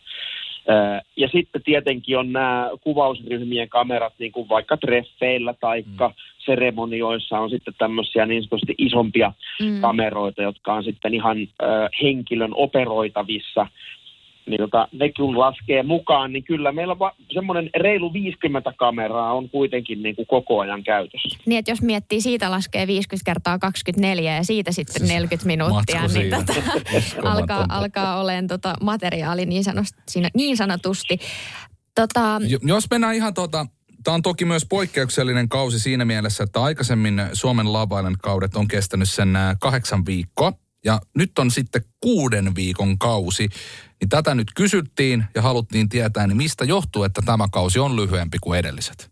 Ja 1.17 1.29
sitten 1.29 1.63
tietenkin 1.63 2.19
on 2.19 2.33
nämä 2.33 2.71
kuvausryhmien 2.81 3.69
kamerat, 3.69 4.13
niin 4.19 4.33
kuin 4.33 4.49
vaikka 4.49 4.77
treffeillä 4.77 5.55
tai 5.61 5.83
mm. 5.87 5.97
seremonioissa 6.39 7.39
on 7.39 7.51
sitten 7.51 7.75
tämmöisiä 7.79 8.27
niin 8.27 8.43
sanotusti 8.43 8.75
isompia 8.79 9.33
mm. 9.63 9.81
kameroita, 9.81 10.43
jotka 10.43 10.75
on 10.75 10.85
sitten 10.85 11.15
ihan 11.15 11.39
äh, 11.41 11.89
henkilön 12.03 12.53
operoitavissa 12.55 13.67
niin 14.47 14.61
tota, 14.61 14.89
ne 14.93 15.13
kun 15.13 15.39
laskee 15.39 15.83
mukaan, 15.83 16.33
niin 16.33 16.45
kyllä 16.45 16.73
meillä 16.73 16.99
va- 16.99 17.15
semmoinen 17.33 17.71
reilu 17.77 18.13
50 18.13 18.73
kameraa 18.77 19.33
on 19.33 19.51
kuitenkin 19.51 20.03
niin 20.03 20.17
kuin 20.17 20.27
koko 20.27 20.61
ajan 20.61 20.85
käytössä. 20.85 21.39
Niin, 21.47 21.59
että 21.59 21.71
jos 21.71 21.83
miettii, 21.83 22.21
siitä 22.21 22.51
laskee 22.51 22.87
50 22.87 23.31
kertaa 23.31 23.59
24 23.59 24.37
ja 24.37 24.45
siitä 24.45 24.73
sitten 24.73 25.09
40 25.09 25.47
minuuttia, 25.47 26.07
niin 26.07 26.31
tota, 26.31 26.55
alkaa, 27.23 27.67
alkaa 27.69 28.21
olemaan 28.21 28.47
tota 28.47 28.75
materiaali 28.83 29.47
niin, 29.47 29.65
sanotusti, 29.65 30.23
niin 30.35 30.57
sanotusti. 30.57 31.19
Tota... 31.95 32.41
Jos 32.63 32.91
mennään 32.91 33.15
ihan 33.15 33.35
tota, 33.35 33.67
Tämä 34.05 34.15
on 34.15 34.23
toki 34.23 34.45
myös 34.45 34.67
poikkeuksellinen 34.69 35.49
kausi 35.49 35.79
siinä 35.79 36.05
mielessä, 36.05 36.45
että 36.45 36.63
aikaisemmin 36.63 37.23
Suomen 37.33 37.73
Love 37.73 37.95
kaudet 38.23 38.57
on 38.57 38.69
kestänyt 38.69 39.11
sen 39.11 39.39
kahdeksan 39.61 40.07
viikkoa. 40.07 40.53
Ja 40.87 40.99
nyt 41.17 41.39
on 41.39 41.51
sitten 41.51 41.83
kuuden 42.01 42.55
viikon 42.57 42.99
kausi. 42.99 43.49
Niin 44.01 44.09
tätä 44.09 44.35
nyt 44.35 44.49
kysyttiin 44.57 45.25
ja 45.35 45.43
haluttiin 45.43 45.89
tietää, 45.89 46.27
niin 46.27 46.37
mistä 46.37 46.65
johtuu, 46.65 47.05
että 47.05 47.23
tämä 47.27 47.45
kausi 47.53 47.79
on 47.79 47.97
lyhyempi 47.97 48.39
kuin 48.41 48.59
edelliset? 48.59 49.11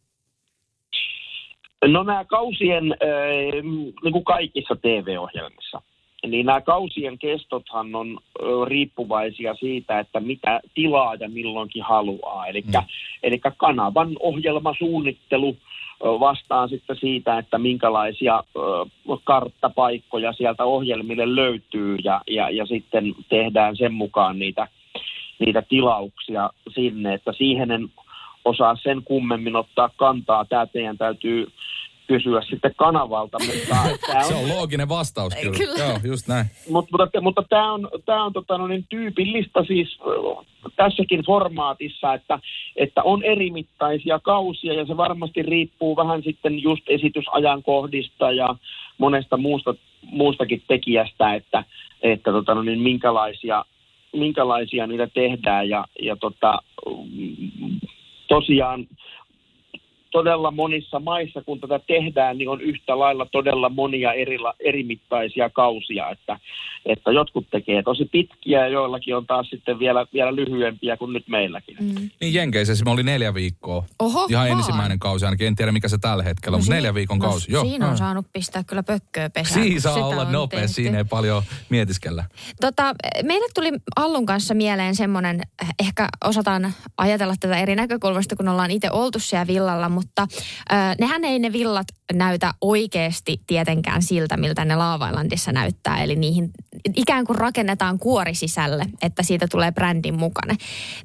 No 1.86 2.02
nämä 2.02 2.24
kausien, 2.24 2.92
äh, 2.92 3.62
niin 4.02 4.12
kuin 4.12 4.24
kaikissa 4.24 4.76
TV-ohjelmissa, 4.76 5.82
niin 6.26 6.46
nämä 6.46 6.60
kausien 6.60 7.18
kestothan 7.18 7.94
on 7.94 8.18
riippuvaisia 8.66 9.54
siitä, 9.54 9.98
että 9.98 10.20
mitä 10.20 10.60
tilaa 10.74 11.14
ja 11.14 11.28
milloinkin 11.28 11.82
haluaa. 11.82 12.46
Eli 12.46 12.62
mm. 12.62 13.52
kanavan 13.56 14.08
ohjelmasuunnittelu 14.20 15.56
vastaan 16.00 16.68
sitten 16.68 16.96
siitä, 16.96 17.38
että 17.38 17.58
minkälaisia 17.58 18.44
karttapaikkoja 19.24 20.32
sieltä 20.32 20.64
ohjelmille 20.64 21.36
löytyy 21.36 21.96
ja, 22.04 22.20
ja, 22.30 22.50
ja 22.50 22.66
sitten 22.66 23.14
tehdään 23.28 23.76
sen 23.76 23.94
mukaan 23.94 24.38
niitä, 24.38 24.68
niitä 25.38 25.62
tilauksia 25.62 26.50
sinne, 26.74 27.14
että 27.14 27.32
siihen 27.32 27.70
en 27.70 27.88
osaa 28.44 28.76
sen 28.76 29.02
kummemmin 29.04 29.56
ottaa 29.56 29.90
kantaa. 29.96 30.44
Tämä 30.44 30.66
teidän 30.66 30.98
täytyy 30.98 31.46
kysyä 32.06 32.42
sitten 32.42 32.74
kanavalta. 32.76 33.38
Mutta 33.38 33.80
on, 34.18 34.24
se 34.24 34.34
on 34.34 34.48
looginen 34.48 34.88
vastaus 34.88 35.34
kyllä. 35.34 35.58
kyllä. 35.58 35.84
Joo, 35.84 35.98
just 36.04 36.28
näin. 36.28 36.46
Mut, 36.70 36.86
mutta, 36.92 37.20
mutta 37.20 37.42
tämä 37.48 37.72
on, 37.72 37.88
tämä 38.04 38.24
on 38.24 38.32
tota, 38.32 38.58
no 38.58 38.66
niin, 38.66 38.86
tyypillistä 38.88 39.64
siis 39.64 39.98
tässäkin 40.76 41.24
formaatissa, 41.26 42.14
että, 42.14 42.38
että 42.76 43.02
on 43.02 43.22
erimittaisia 43.22 44.18
kausia 44.18 44.74
ja 44.74 44.86
se 44.86 44.96
varmasti 44.96 45.42
riippuu 45.42 45.96
vähän 45.96 46.22
sitten 46.22 46.62
just 46.62 46.82
esitysajankohdista 46.86 48.32
ja 48.32 48.56
monesta 48.98 49.36
muusta, 49.36 49.74
muustakin 50.02 50.62
tekijästä, 50.68 51.34
että, 51.34 51.64
että 52.02 52.32
tota, 52.32 52.54
no 52.54 52.62
niin, 52.62 52.80
minkälaisia, 52.80 53.64
minkälaisia 54.12 54.86
niitä 54.86 55.06
tehdään 55.06 55.68
ja, 55.68 55.84
ja 56.02 56.16
tota, 56.16 56.58
tosiaan 58.28 58.86
todella 60.14 60.50
monissa 60.50 61.00
maissa, 61.00 61.42
kun 61.42 61.60
tätä 61.60 61.80
tehdään, 61.86 62.38
niin 62.38 62.48
on 62.48 62.60
yhtä 62.60 62.98
lailla 62.98 63.26
todella 63.32 63.68
monia 63.68 64.12
eri, 64.12 64.38
erimittaisia 64.60 65.50
kausia, 65.50 66.10
että, 66.10 66.38
että 66.86 67.10
jotkut 67.12 67.46
tekee 67.50 67.82
tosi 67.82 68.04
pitkiä 68.04 68.60
ja 68.60 68.68
joillakin 68.68 69.16
on 69.16 69.26
taas 69.26 69.50
sitten 69.50 69.78
vielä, 69.78 70.06
vielä 70.12 70.36
lyhyempiä 70.36 70.96
kuin 70.96 71.12
nyt 71.12 71.28
meilläkin. 71.28 71.76
Mm. 71.80 72.10
Niin 72.20 72.34
Jenkeissä 72.34 72.72
oli 72.86 73.02
neljä 73.02 73.34
viikkoa. 73.34 73.84
Oho, 73.98 74.26
Ihan 74.30 74.48
vaan. 74.48 74.58
ensimmäinen 74.58 74.98
kausi 74.98 75.24
ainakin, 75.24 75.46
en 75.46 75.56
tiedä 75.56 75.72
mikä 75.72 75.88
se 75.88 75.98
tällä 75.98 76.22
hetkellä 76.22 76.54
on, 76.54 76.58
no, 76.58 76.62
mutta 76.62 76.74
neljä 76.74 76.94
viikon 76.94 77.18
no, 77.18 77.28
kausi. 77.28 77.52
Joo. 77.52 77.64
Siinä 77.64 77.88
on 77.88 77.96
saanut 77.96 78.26
pistää 78.32 78.64
kyllä 78.64 78.82
pökköä 78.82 79.30
pesään. 79.30 79.62
Siinä 79.62 79.80
saa 79.80 80.06
olla 80.06 80.24
nopea, 80.24 80.60
tehty. 80.60 80.74
siinä 80.74 80.98
ei 80.98 81.04
paljon 81.04 81.42
mietiskellä. 81.68 82.24
Tota, 82.60 82.94
meille 83.22 83.46
tuli 83.54 83.70
Allun 83.96 84.26
kanssa 84.26 84.54
mieleen 84.54 84.94
semmoinen, 84.94 85.40
ehkä 85.78 86.08
osataan 86.24 86.72
ajatella 86.96 87.34
tätä 87.40 87.58
eri 87.58 87.76
näkökulmasta, 87.76 88.36
kun 88.36 88.48
ollaan 88.48 88.70
itse 88.70 88.90
oltu 88.90 89.18
siellä 89.18 89.46
villalla, 89.46 89.88
mutta 89.88 90.03
mutta 90.04 90.26
äh, 90.72 90.96
nehän 91.00 91.24
ei 91.24 91.38
ne 91.38 91.52
villat 91.52 91.86
näytä 92.12 92.54
oikeasti 92.60 93.40
tietenkään 93.46 94.02
siltä, 94.02 94.36
miltä 94.36 94.64
ne 94.64 94.74
Laava-Islandissa 94.74 95.52
näyttää. 95.52 96.02
Eli 96.02 96.16
niihin 96.16 96.50
ikään 96.96 97.24
kuin 97.24 97.38
rakennetaan 97.38 97.98
kuori 97.98 98.34
sisälle, 98.34 98.86
että 99.02 99.22
siitä 99.22 99.46
tulee 99.50 99.72
brändin 99.72 100.18
mukana. 100.18 100.54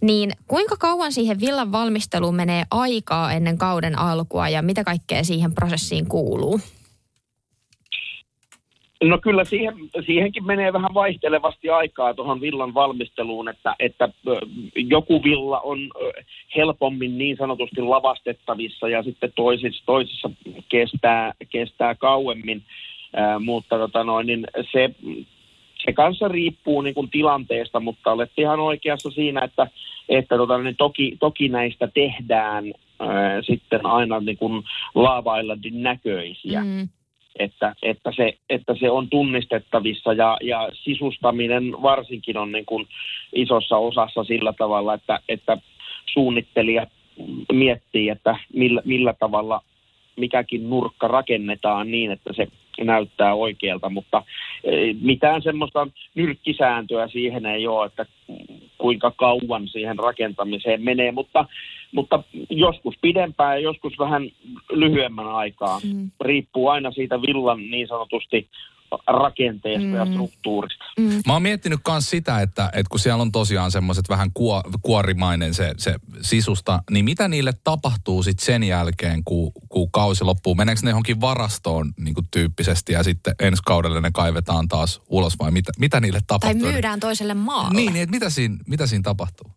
Niin 0.01 0.31
kuinka 0.47 0.77
kauan 0.77 1.13
siihen 1.13 1.39
villan 1.39 1.71
valmisteluun 1.71 2.35
menee 2.35 2.63
aikaa 2.71 3.33
ennen 3.33 3.57
kauden 3.57 3.99
alkua 3.99 4.49
ja 4.49 4.61
mitä 4.61 4.83
kaikkea 4.83 5.23
siihen 5.23 5.53
prosessiin 5.53 6.07
kuuluu? 6.07 6.61
No 9.03 9.17
kyllä 9.17 9.43
siihen, 9.43 9.75
siihenkin 10.05 10.45
menee 10.45 10.73
vähän 10.73 10.93
vaihtelevasti 10.93 11.69
aikaa 11.69 12.13
tuohon 12.13 12.41
villan 12.41 12.73
valmisteluun, 12.73 13.49
että, 13.49 13.75
että 13.79 14.09
joku 14.75 15.23
villa 15.23 15.59
on 15.59 15.79
helpommin 16.55 17.17
niin 17.17 17.37
sanotusti 17.37 17.81
lavastettavissa 17.81 18.89
ja 18.89 19.03
sitten 19.03 19.33
toisissa, 19.35 19.83
toisissa 19.85 20.29
kestää, 20.69 21.33
kestää 21.49 21.95
kauemmin, 21.95 22.63
Ää, 23.15 23.39
mutta 23.39 23.77
tota 23.77 24.03
noin, 24.03 24.27
niin 24.27 24.47
se, 24.71 24.89
se 25.85 25.93
kanssa 25.93 26.27
riippuu 26.27 26.81
niin 26.81 26.93
kuin 26.93 27.09
tilanteesta, 27.09 27.79
mutta 27.79 28.11
olet 28.11 28.31
ihan 28.37 28.59
oikeassa 28.59 29.11
siinä, 29.11 29.41
että, 29.41 29.67
että 30.09 30.37
tota, 30.37 30.57
niin 30.57 30.75
toki, 30.75 31.17
toki 31.19 31.49
näistä 31.49 31.87
tehdään 31.93 32.73
ää, 32.99 33.41
sitten 33.41 33.85
aina 33.85 34.19
niin 34.19 34.37
kuin 34.37 34.63
näköisiä. 35.71 36.63
Mm 36.63 36.89
että, 37.39 37.75
että, 37.83 38.11
se, 38.15 38.33
että 38.49 38.75
se 38.79 38.91
on 38.91 39.09
tunnistettavissa 39.09 40.13
ja, 40.13 40.37
ja 40.41 40.69
sisustaminen 40.73 41.71
varsinkin 41.81 42.37
on 42.37 42.51
niin 42.51 42.65
kuin 42.65 42.87
isossa 43.33 43.77
osassa 43.77 44.23
sillä 44.23 44.53
tavalla, 44.57 44.93
että, 44.93 45.19
että 45.29 45.57
suunnittelija 46.13 46.87
miettii, 47.53 48.09
että 48.09 48.35
millä, 48.53 48.81
millä 48.85 49.13
tavalla 49.19 49.61
mikäkin 50.15 50.69
nurkka 50.69 51.07
rakennetaan 51.07 51.91
niin, 51.91 52.11
että 52.11 52.33
se 52.33 52.47
näyttää 52.83 53.33
oikealta, 53.33 53.89
mutta 53.89 54.23
e, 54.63 54.71
mitään 55.01 55.41
semmoista 55.41 55.87
nyrkkisääntöä 56.15 57.07
siihen 57.07 57.45
ei 57.45 57.67
ole, 57.67 57.85
että 57.85 58.05
kuinka 58.79 59.11
kauan 59.11 59.67
siihen 59.67 59.99
rakentamiseen 59.99 60.83
menee, 60.83 61.11
mutta, 61.11 61.45
mutta 61.91 62.23
joskus 62.49 62.95
pidempään 63.01 63.55
ja 63.55 63.59
joskus 63.59 63.99
vähän 63.99 64.29
lyhyemmän 64.71 65.27
aikaa. 65.27 65.79
Mm. 65.83 66.11
Riippuu 66.21 66.67
aina 66.67 66.91
siitä 66.91 67.21
villan 67.21 67.57
niin 67.71 67.87
sanotusti 67.87 68.47
rakenteesta 69.07 69.87
mm. 69.87 69.95
ja 69.95 70.05
struktuurista. 70.05 70.85
Mm. 70.99 71.21
Mä 71.27 71.33
oon 71.33 71.41
miettinyt 71.41 71.79
myös 71.87 72.09
sitä, 72.09 72.41
että, 72.41 72.65
että 72.65 72.89
kun 72.89 72.99
siellä 72.99 73.21
on 73.21 73.31
tosiaan 73.31 73.71
semmoiset 73.71 74.09
vähän 74.09 74.29
kuo, 74.33 74.63
kuorimainen 74.81 75.53
se, 75.53 75.73
se 75.77 75.95
sisusta, 76.21 76.83
niin 76.91 77.05
mitä 77.05 77.27
niille 77.27 77.51
tapahtuu 77.63 78.23
sitten 78.23 78.45
sen 78.45 78.63
jälkeen, 78.63 79.23
kun, 79.23 79.51
kun 79.69 79.91
kausi 79.91 80.23
loppuu? 80.23 80.55
Meneekö 80.55 80.81
ne 80.83 80.89
johonkin 80.89 81.21
varastoon 81.21 81.91
niin 81.99 82.13
kuin 82.13 82.27
tyyppisesti 82.31 82.93
ja 82.93 83.03
sitten 83.03 83.35
ensi 83.39 83.61
kaudelle 83.65 84.01
ne 84.01 84.09
kaivetaan 84.13 84.67
taas 84.67 85.01
ulos 85.09 85.39
vai 85.39 85.51
mitä, 85.51 85.71
mitä 85.79 85.99
niille 85.99 86.19
tapahtuu? 86.27 86.61
Tai 86.61 86.71
myydään 86.71 86.99
toiselle 86.99 87.33
maalle. 87.33 87.75
Niin, 87.75 87.93
niin 87.93 88.03
että 88.03 88.15
mitä 88.15 88.29
siinä, 88.29 88.57
mitä 88.67 88.87
siinä 88.87 89.03
tapahtuu? 89.03 89.51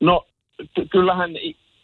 No 0.00 0.26
kyllähän 0.90 1.30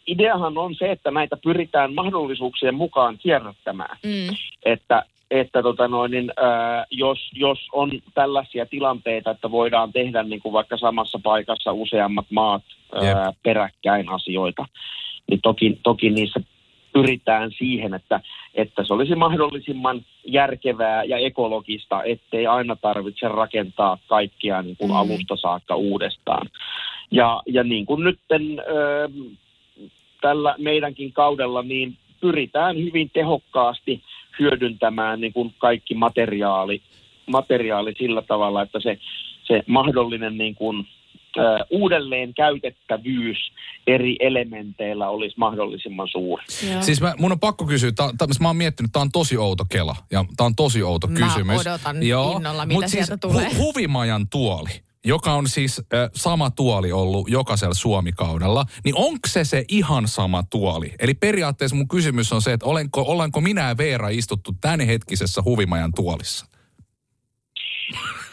ideahan 0.07 0.57
on 0.57 0.75
se, 0.75 0.91
että 0.91 1.11
näitä 1.11 1.37
pyritään 1.43 1.93
mahdollisuuksien 1.93 2.75
mukaan 2.75 3.17
kierrättämään. 3.17 3.97
Mm. 4.03 4.35
Että, 4.65 5.03
että 5.31 5.63
tota 5.63 5.87
noin, 5.87 6.11
niin, 6.11 6.31
ää, 6.37 6.85
jos, 6.91 7.19
jos 7.33 7.59
on 7.71 7.91
tällaisia 8.13 8.65
tilanteita, 8.65 9.31
että 9.31 9.51
voidaan 9.51 9.93
tehdä 9.93 10.23
niin 10.23 10.41
kuin 10.41 10.53
vaikka 10.53 10.77
samassa 10.77 11.19
paikassa 11.23 11.71
useammat 11.71 12.25
maat 12.29 12.63
ää, 12.93 13.33
peräkkäin 13.43 14.09
asioita, 14.09 14.65
niin 15.29 15.39
toki, 15.41 15.79
toki 15.83 16.09
niissä 16.09 16.39
pyritään 16.93 17.51
siihen, 17.51 17.93
että, 17.93 18.19
että 18.55 18.83
se 18.83 18.93
olisi 18.93 19.15
mahdollisimman 19.15 20.01
järkevää 20.25 21.03
ja 21.03 21.17
ekologista, 21.17 22.03
ettei 22.03 22.47
aina 22.47 22.75
tarvitse 22.75 23.27
rakentaa 23.27 23.97
kaikkia 24.07 24.61
niin 24.61 24.77
kuin 24.77 24.91
mm. 24.91 24.97
alusta 24.97 25.35
saakka 25.35 25.75
uudestaan. 25.75 26.47
Ja, 27.11 27.41
ja 27.45 27.63
niin 27.63 27.85
kuin 27.85 28.03
nyt 28.03 28.19
tällä 30.21 30.55
meidänkin 30.57 31.13
kaudella, 31.13 31.63
niin 31.63 31.97
pyritään 32.21 32.77
hyvin 32.77 33.09
tehokkaasti 33.13 34.01
hyödyntämään 34.39 35.21
niin 35.21 35.33
kuin 35.33 35.53
kaikki 35.57 35.95
materiaali, 35.95 36.81
materiaali 37.25 37.93
sillä 37.97 38.21
tavalla, 38.21 38.61
että 38.61 38.79
se, 38.79 38.97
se 39.43 39.63
mahdollinen 39.67 40.37
niin 40.37 40.55
kuin, 40.55 40.87
uudelleen 41.69 42.33
käytettävyys 42.33 43.37
eri 43.87 44.15
elementeillä 44.19 45.09
olisi 45.09 45.35
mahdollisimman 45.37 46.07
suuri. 46.07 46.43
Joo. 46.71 46.81
Siis 46.81 47.01
mä, 47.01 47.13
mun 47.19 47.31
on 47.31 47.39
pakko 47.39 47.65
kysyä, 47.65 47.91
tää, 47.91 48.09
tää, 48.17 48.27
mä 48.39 48.47
oon 48.47 48.55
miettinyt, 48.55 48.91
tämä 48.91 49.01
on 49.01 49.11
tosi 49.11 49.37
outo 49.37 49.65
kela 49.69 49.95
ja 50.11 50.25
tämä 50.37 50.45
on 50.45 50.55
tosi 50.55 50.83
outo 50.83 51.07
mä 51.07 51.19
kysymys. 51.19 51.65
Mä 51.65 51.71
odotan 51.71 52.03
Joo, 52.03 52.37
innolla, 52.37 52.65
mitä 52.65 52.87
siis 52.87 52.91
sieltä 52.91 53.17
tulee. 53.17 53.49
Hu- 53.49 53.57
huvimajan 53.57 54.27
tuoli 54.29 54.69
joka 55.07 55.33
on 55.33 55.49
siis 55.49 55.79
äh, 55.79 56.09
sama 56.15 56.51
tuoli 56.51 56.91
ollut 56.91 57.29
jokaisella 57.29 57.73
Suomikaudella, 57.73 58.65
niin 58.83 58.95
onko 58.97 59.27
se 59.27 59.43
se 59.43 59.65
ihan 59.67 60.07
sama 60.07 60.43
tuoli? 60.43 60.93
Eli 60.99 61.13
periaatteessa 61.13 61.75
mun 61.75 61.87
kysymys 61.87 62.33
on 62.33 62.41
se, 62.41 62.53
että 62.53 62.65
olenko, 62.65 63.03
olenko 63.07 63.41
minä 63.41 63.67
ja 63.67 63.77
Veera 63.77 64.09
istuttu 64.09 64.55
tämänhetkisessä 64.61 65.41
huvimajan 65.45 65.91
tuolissa? 65.95 66.45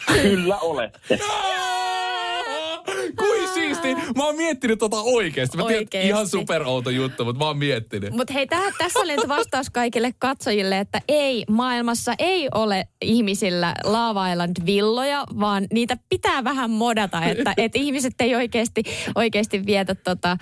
Kyllä 0.06 0.58
olette. 0.58 1.18
Kui 3.18 3.43
siisti. 3.84 4.12
Mä 4.16 4.24
oon 4.24 4.36
miettinyt 4.36 4.78
tota 4.78 4.96
oikeesti. 5.00 5.56
Mä 5.56 5.62
oikeesti. 5.62 5.86
tiedän, 5.90 6.08
ihan 6.08 6.28
superouto 6.28 6.90
juttu, 6.90 7.24
mutta 7.24 7.38
mä 7.38 7.46
oon 7.46 7.58
miettinyt. 7.58 8.10
Mutta 8.10 8.32
hei, 8.32 8.46
täh, 8.46 8.74
tässä 8.78 8.98
oli 8.98 9.16
nyt 9.16 9.28
vastaus 9.28 9.70
kaikille 9.70 10.14
katsojille, 10.18 10.78
että 10.78 11.00
ei, 11.08 11.44
maailmassa 11.50 12.14
ei 12.18 12.48
ole 12.54 12.86
ihmisillä 13.02 13.74
Lava 13.84 14.28
Island-villoja, 14.32 15.24
vaan 15.40 15.66
niitä 15.72 15.96
pitää 16.08 16.44
vähän 16.44 16.70
modata, 16.70 17.24
että 17.24 17.54
et 17.64 17.76
ihmiset 17.76 18.14
ei 18.20 18.34
oikeasti, 18.34 18.82
oikeasti 19.14 19.66
vietä 19.66 19.94
tota, 19.94 20.30
äh, 20.30 20.38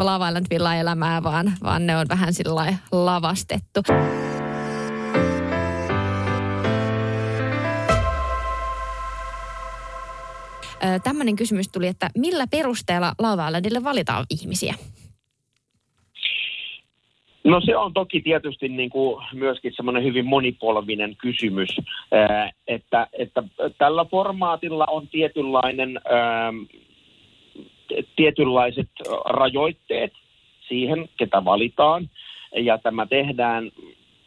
Lava 0.00 0.28
Island-villa-elämää, 0.28 1.22
vaan, 1.22 1.52
vaan 1.62 1.86
ne 1.86 1.96
on 1.96 2.06
vähän 2.08 2.34
sillä 2.34 2.74
lavastettu. 2.92 3.82
Tämmöinen 11.04 11.36
kysymys 11.36 11.68
tuli, 11.68 11.86
että 11.86 12.10
millä 12.16 12.46
perusteella 12.50 13.12
Lava 13.18 13.46
valitaan 13.84 14.24
ihmisiä? 14.30 14.74
No 17.44 17.60
se 17.60 17.76
on 17.76 17.92
toki 17.92 18.20
tietysti 18.20 18.68
niin 18.68 18.90
kuin 18.90 19.24
myöskin 19.32 19.72
semmoinen 19.76 20.04
hyvin 20.04 20.26
monipolvinen 20.26 21.16
kysymys, 21.16 21.68
että, 22.66 23.06
että 23.12 23.42
tällä 23.78 24.04
formaatilla 24.04 24.86
on 24.86 25.08
tietynlainen, 25.08 26.00
tietynlaiset 28.16 28.88
rajoitteet 29.24 30.12
siihen, 30.68 31.08
ketä 31.18 31.44
valitaan, 31.44 32.10
ja 32.56 32.78
tämä 32.78 33.06
tehdään 33.06 33.70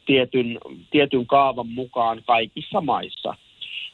tietyn, 0.05 0.59
tietyn 0.91 1.27
kaavan 1.27 1.67
mukaan 1.67 2.21
kaikissa 2.27 2.81
maissa. 2.81 3.35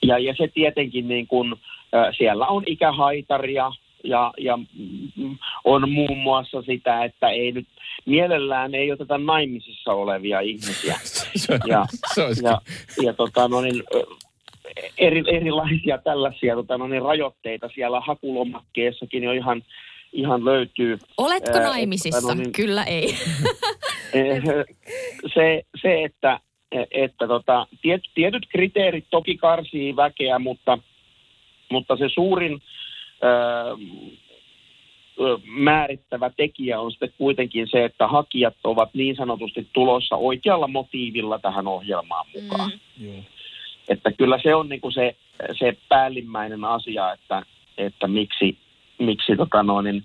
Ja, 0.06 0.20
ja 0.20 0.36
se 0.38 0.48
tietenkin 0.48 1.08
niin 1.08 1.28
kuin, 1.28 1.56
siellä 2.18 2.48
on 2.48 2.64
ikähaitaria 2.66 3.72
ja, 4.04 4.34
ja 4.38 4.60
on 5.64 5.92
muun 5.92 6.18
muassa 6.18 6.62
sitä, 6.62 7.04
että 7.04 7.30
ei 7.30 7.52
nyt 7.52 7.68
mielellään 8.06 8.76
ei 8.76 8.92
oteta 8.92 9.18
naimisissa 9.18 9.94
olevia 9.94 10.40
ihmisiä. 10.40 11.00
ja, 11.68 11.86
ja, 12.44 12.62
ja 13.04 13.14
tota, 13.14 13.48
no 13.48 13.62
niin, 13.62 13.84
eri, 14.98 15.24
erilaisia 15.28 15.98
tällaisia 15.98 16.56
tota, 16.56 16.78
no 16.78 16.88
niin, 16.88 17.02
rajoitteita 17.02 17.70
siellä 17.76 18.00
hakulomakkeessakin 18.00 19.24
jo 19.24 19.32
ihan, 19.32 19.64
ihan 20.14 20.46
löytyy. 20.46 20.98
Oletko 21.18 21.60
naimisissa? 21.60 22.18
Että, 22.18 22.36
no 22.36 22.42
niin, 22.42 22.52
Kyllä 22.52 22.84
ei. 22.84 23.08
se, 25.34 25.64
se, 25.82 26.04
että, 26.04 26.40
että 26.92 27.28
tota, 27.28 27.68
tiet, 27.82 28.02
tietyt 28.16 28.48
kriteerit 28.50 29.06
toki 29.10 29.38
karsii 29.38 29.96
väkeä, 29.96 30.40
mutta– 30.40 30.78
mutta 31.72 31.98
se 31.98 32.10
suurin 32.10 32.62
öö, 33.24 33.76
määrittävä 35.46 36.30
tekijä 36.38 36.80
on 36.80 36.92
sitten 36.92 37.14
kuitenkin 37.18 37.68
se, 37.72 37.86
että 37.86 38.08
hakijat 38.08 38.56
ovat 38.64 38.90
niin 38.94 39.16
sanotusti 39.16 39.68
tulossa 39.74 40.16
oikealla 40.16 40.68
motiivilla 40.68 41.40
tähän 41.40 41.68
ohjelmaan 41.68 42.26
mukaan. 42.36 42.72
Mm. 43.00 43.24
Että 43.90 44.12
kyllä 44.12 44.40
se 44.44 44.56
on 44.56 44.70
niin 44.70 44.82
kuin 44.82 44.94
se, 44.94 45.16
se 45.60 45.78
päällimmäinen 45.90 46.66
asia, 46.66 47.14
että, 47.14 47.44
että 47.78 48.08
miksi, 48.08 48.58
miksi 49.00 49.36
tota 49.36 49.64
noin, 49.64 49.84
niin, 49.84 50.04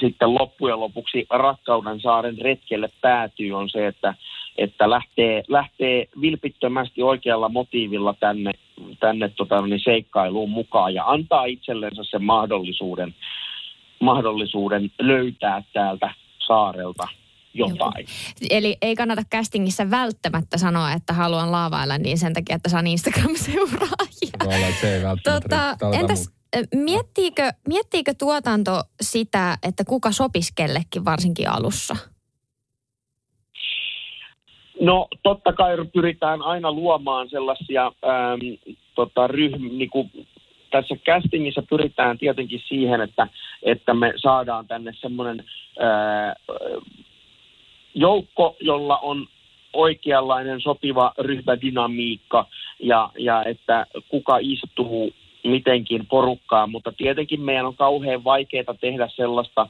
sitten 0.00 0.34
loppujen 0.34 0.80
lopuksi 0.80 1.26
Rakkauden 1.30 2.00
saaren 2.00 2.38
retkelle 2.38 2.88
päätyy 3.00 3.52
on 3.52 3.70
se, 3.70 3.86
että, 3.86 4.14
että 4.58 4.90
lähtee, 4.90 5.42
lähtee 5.48 6.08
vilpittömästi 6.20 7.02
oikealla 7.02 7.48
motiivilla 7.48 8.14
tänne, 8.20 8.52
tänne 9.00 9.28
tota, 9.28 9.60
niin 9.60 9.80
seikkailuun 9.84 10.50
mukaan 10.50 10.94
ja 10.94 11.04
antaa 11.06 11.44
itsellensä 11.44 12.04
sen 12.04 12.24
mahdollisuuden, 12.24 13.14
mahdollisuuden 14.00 14.90
löytää 14.98 15.62
täältä 15.72 16.14
saarelta 16.46 17.08
jotain. 17.54 18.06
Eli 18.50 18.76
ei 18.82 18.94
kannata 18.96 19.22
castingissa 19.34 19.90
välttämättä 19.90 20.58
sanoa, 20.58 20.92
että 20.92 21.12
haluan 21.12 21.52
laavailla 21.52 21.98
niin 21.98 22.18
sen 22.18 22.32
takia, 22.32 22.56
että 22.56 22.68
saan 22.68 22.86
Instagram-seuraajia. 22.86 24.72
se 24.80 24.96
ei 24.96 25.02
välttämättä 25.02 25.76
tota, 25.78 25.96
entäs 25.98 26.37
miettiikö, 26.74 27.52
miettiikö 27.68 28.12
tuotanto 28.18 28.82
sitä, 29.00 29.58
että 29.68 29.84
kuka 29.84 30.12
sopisi 30.12 30.52
kellekin 30.56 31.04
varsinkin 31.04 31.50
alussa? 31.50 31.96
No 34.80 35.08
totta 35.22 35.52
kai 35.52 35.76
pyritään 35.94 36.42
aina 36.42 36.72
luomaan 36.72 37.30
sellaisia 37.30 37.84
ähm, 37.86 38.72
tota, 38.94 39.26
ryhmiä, 39.26 39.72
niin 39.72 39.90
kuin 39.90 40.10
tässä 40.70 40.96
castingissa 40.96 41.62
pyritään 41.70 42.18
tietenkin 42.18 42.62
siihen, 42.68 43.00
että, 43.00 43.28
että 43.62 43.94
me 43.94 44.12
saadaan 44.16 44.66
tänne 44.66 44.92
semmoinen 45.00 45.44
joukko, 47.94 48.56
jolla 48.60 48.98
on 48.98 49.26
oikeanlainen 49.72 50.60
sopiva 50.60 51.12
ryhmädynamiikka 51.18 52.46
ja, 52.80 53.10
ja 53.18 53.44
että 53.44 53.86
kuka 54.08 54.38
istuu 54.40 55.12
mitenkin 55.44 56.06
porukkaan, 56.06 56.70
mutta 56.70 56.92
tietenkin 56.92 57.40
meidän 57.40 57.66
on 57.66 57.76
kauhean 57.76 58.24
vaikeaa 58.24 58.74
tehdä 58.80 59.08
sellaista 59.16 59.66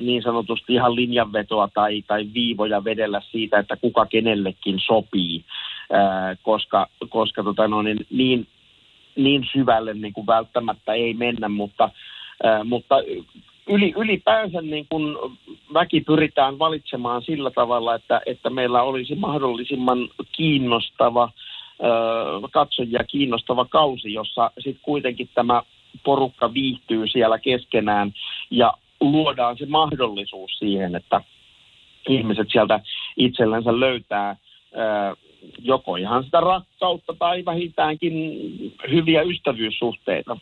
niin 0.00 0.22
sanotusti 0.22 0.74
ihan 0.74 0.96
linjanvetoa 0.96 1.68
tai, 1.74 2.02
tai 2.06 2.26
viivoja 2.34 2.84
vedellä 2.84 3.22
siitä, 3.30 3.58
että 3.58 3.76
kuka 3.76 4.06
kenellekin 4.06 4.80
sopii, 4.86 5.44
koska, 6.42 6.86
koska 7.08 7.42
tota 7.42 7.68
no, 7.68 7.82
niin, 7.82 8.06
niin, 8.10 8.46
niin 9.16 9.48
syvälle 9.52 9.94
niin 9.94 10.12
kuin 10.12 10.26
välttämättä 10.26 10.92
ei 10.92 11.14
mennä, 11.14 11.48
mutta, 11.48 11.90
mutta 12.64 12.96
yli, 13.68 13.92
ylipäänsä 13.96 14.62
niin 14.62 14.86
kuin 14.90 15.16
väki 15.74 16.00
pyritään 16.00 16.58
valitsemaan 16.58 17.22
sillä 17.22 17.50
tavalla, 17.50 17.94
että, 17.94 18.20
että 18.26 18.50
meillä 18.50 18.82
olisi 18.82 19.14
mahdollisimman 19.14 20.08
kiinnostava 20.32 21.30
katsojia 22.52 23.04
kiinnostava 23.04 23.64
kausi, 23.64 24.12
jossa 24.12 24.50
sitten 24.58 24.82
kuitenkin 24.82 25.28
tämä 25.34 25.62
porukka 26.04 26.54
viihtyy 26.54 27.08
siellä 27.08 27.38
keskenään 27.38 28.12
ja 28.50 28.72
luodaan 29.00 29.58
se 29.58 29.66
mahdollisuus 29.66 30.50
siihen, 30.58 30.94
että 30.94 31.20
ihmiset 32.08 32.48
sieltä 32.52 32.80
itsellensä 33.16 33.80
löytää 33.80 34.36
joko 35.58 35.96
ihan 35.96 36.24
sitä 36.24 36.40
rakkautta 36.40 37.14
tai 37.18 37.44
vähintäänkin 37.44 38.12
hyviä 38.90 39.22
ystävyyssuhteita. 39.22 40.36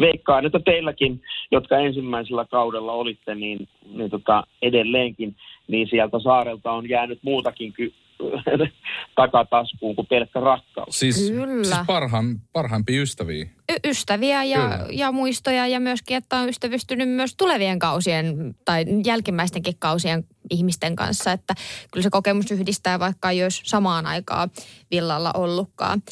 Veikkaan, 0.00 0.46
että 0.46 0.60
teilläkin, 0.64 1.22
jotka 1.50 1.78
ensimmäisellä 1.78 2.44
kaudella 2.44 2.92
olitte, 2.92 3.34
niin, 3.34 3.68
niin 3.94 4.10
tota, 4.10 4.44
edelleenkin, 4.62 5.36
niin 5.68 5.88
sieltä 5.88 6.18
saarelta 6.18 6.72
on 6.72 6.88
jäänyt 6.88 7.18
muutakin 7.22 7.72
ky- 7.72 7.92
takataskuun 9.16 9.96
kuin 9.96 10.06
pelkkä 10.06 10.40
rakkaus. 10.40 10.98
Siis, 10.98 11.30
Kyllä. 11.30 11.74
siis 11.74 11.86
parhaan, 11.86 12.40
parhaimpia 12.52 13.02
ystäviä. 13.02 13.46
Y- 13.72 13.90
ystäviä 13.90 14.44
ja, 14.44 14.60
Kyllä. 14.60 14.86
ja 14.90 15.12
muistoja 15.12 15.66
ja 15.66 15.80
myöskin, 15.80 16.16
että 16.16 16.36
on 16.36 16.48
ystävystynyt 16.48 17.08
myös 17.08 17.34
tulevien 17.36 17.78
kausien 17.78 18.54
tai 18.64 18.84
jälkimmäistenkin 19.04 19.74
kausien 19.78 20.24
ihmisten 20.50 20.96
kanssa. 20.96 21.32
Että 21.32 21.54
kyllä 21.92 22.02
se 22.02 22.10
kokemus 22.10 22.50
yhdistää, 22.50 22.98
vaikka 22.98 23.30
ei 23.30 23.42
olisi 23.42 23.60
samaan 23.64 24.06
aikaan 24.06 24.50
villalla 24.90 25.30
ollutkaan. 25.34 26.02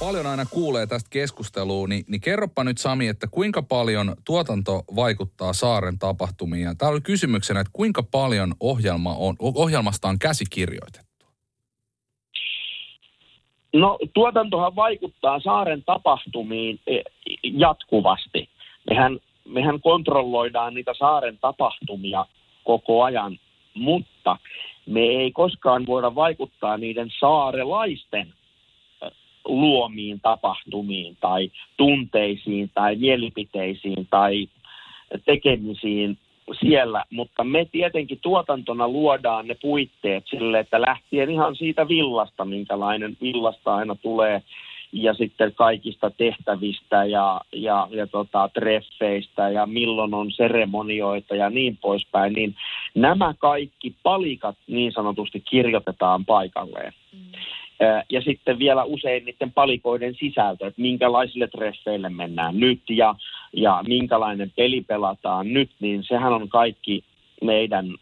Paljon 0.00 0.26
aina 0.26 0.44
kuulee 0.50 0.86
tästä 0.86 1.08
keskustelua, 1.10 1.86
niin, 1.88 2.04
niin 2.08 2.20
kerropa 2.20 2.64
nyt 2.64 2.78
Sami, 2.78 3.08
että 3.08 3.26
kuinka 3.30 3.62
paljon 3.62 4.14
tuotanto 4.24 4.82
vaikuttaa 4.96 5.52
saaren 5.52 5.98
tapahtumiin. 5.98 6.62
Ja 6.62 6.74
Täällä 6.74 6.94
oli 6.94 7.00
kysymyksenä, 7.00 7.60
että 7.60 7.70
kuinka 7.72 8.02
paljon 8.02 8.54
ohjelma 8.60 9.14
on, 9.14 9.36
ohjelmasta 9.40 10.08
on 10.08 10.18
käsikirjoitettu. 10.18 11.26
No 13.74 13.98
tuotantohan 14.14 14.76
vaikuttaa 14.76 15.40
saaren 15.40 15.82
tapahtumiin 15.84 16.80
eh, 16.86 17.04
jatkuvasti. 17.42 18.48
Mehän, 18.90 19.18
mehän 19.44 19.80
kontrolloidaan 19.80 20.74
niitä 20.74 20.92
saaren 20.98 21.38
tapahtumia 21.38 22.26
koko 22.64 23.02
ajan, 23.02 23.38
mutta 23.74 24.38
me 24.86 25.00
ei 25.00 25.32
koskaan 25.32 25.86
voida 25.86 26.14
vaikuttaa 26.14 26.76
niiden 26.76 27.10
saarelaisten 27.20 28.34
luomiin 29.44 30.20
tapahtumiin 30.20 31.16
tai 31.20 31.50
tunteisiin 31.76 32.70
tai 32.74 32.96
mielipiteisiin 32.96 34.06
tai 34.10 34.48
tekemisiin 35.24 36.18
siellä, 36.60 37.04
mutta 37.10 37.44
me 37.44 37.64
tietenkin 37.72 38.18
tuotantona 38.22 38.88
luodaan 38.88 39.46
ne 39.46 39.54
puitteet 39.54 40.24
sille, 40.26 40.58
että 40.58 40.80
lähtien 40.80 41.30
ihan 41.30 41.56
siitä 41.56 41.88
villasta, 41.88 42.44
minkälainen 42.44 43.16
villasta 43.20 43.74
aina 43.74 43.94
tulee, 43.94 44.42
ja 44.92 45.14
sitten 45.14 45.54
kaikista 45.54 46.10
tehtävistä 46.10 47.04
ja, 47.04 47.40
ja, 47.52 47.88
ja 47.90 48.06
tota, 48.06 48.50
treffeistä 48.54 49.50
ja 49.50 49.66
milloin 49.66 50.14
on 50.14 50.32
seremonioita 50.32 51.34
ja 51.34 51.50
niin 51.50 51.76
poispäin, 51.76 52.32
niin 52.32 52.54
nämä 52.94 53.34
kaikki 53.38 53.94
palikat 54.02 54.56
niin 54.66 54.92
sanotusti 54.92 55.42
kirjoitetaan 55.50 56.24
paikalleen. 56.24 56.92
Ää, 57.12 57.59
Ja 58.10 58.20
sitten 58.20 58.58
vielä 58.58 58.84
usein 58.84 59.24
niiden 59.24 59.52
palikoiden 59.52 60.14
sisältö, 60.14 60.66
että 60.66 60.80
minkälaisille 60.80 61.48
treffeille 61.48 62.08
mennään 62.08 62.60
nyt 62.60 62.80
ja, 62.90 63.14
ja 63.52 63.84
minkälainen 63.88 64.52
peli 64.56 64.80
pelataan 64.80 65.52
nyt, 65.52 65.70
niin 65.80 66.04
sehän 66.04 66.32
on 66.32 66.48
kaikki 66.48 67.04
meidän 67.42 67.94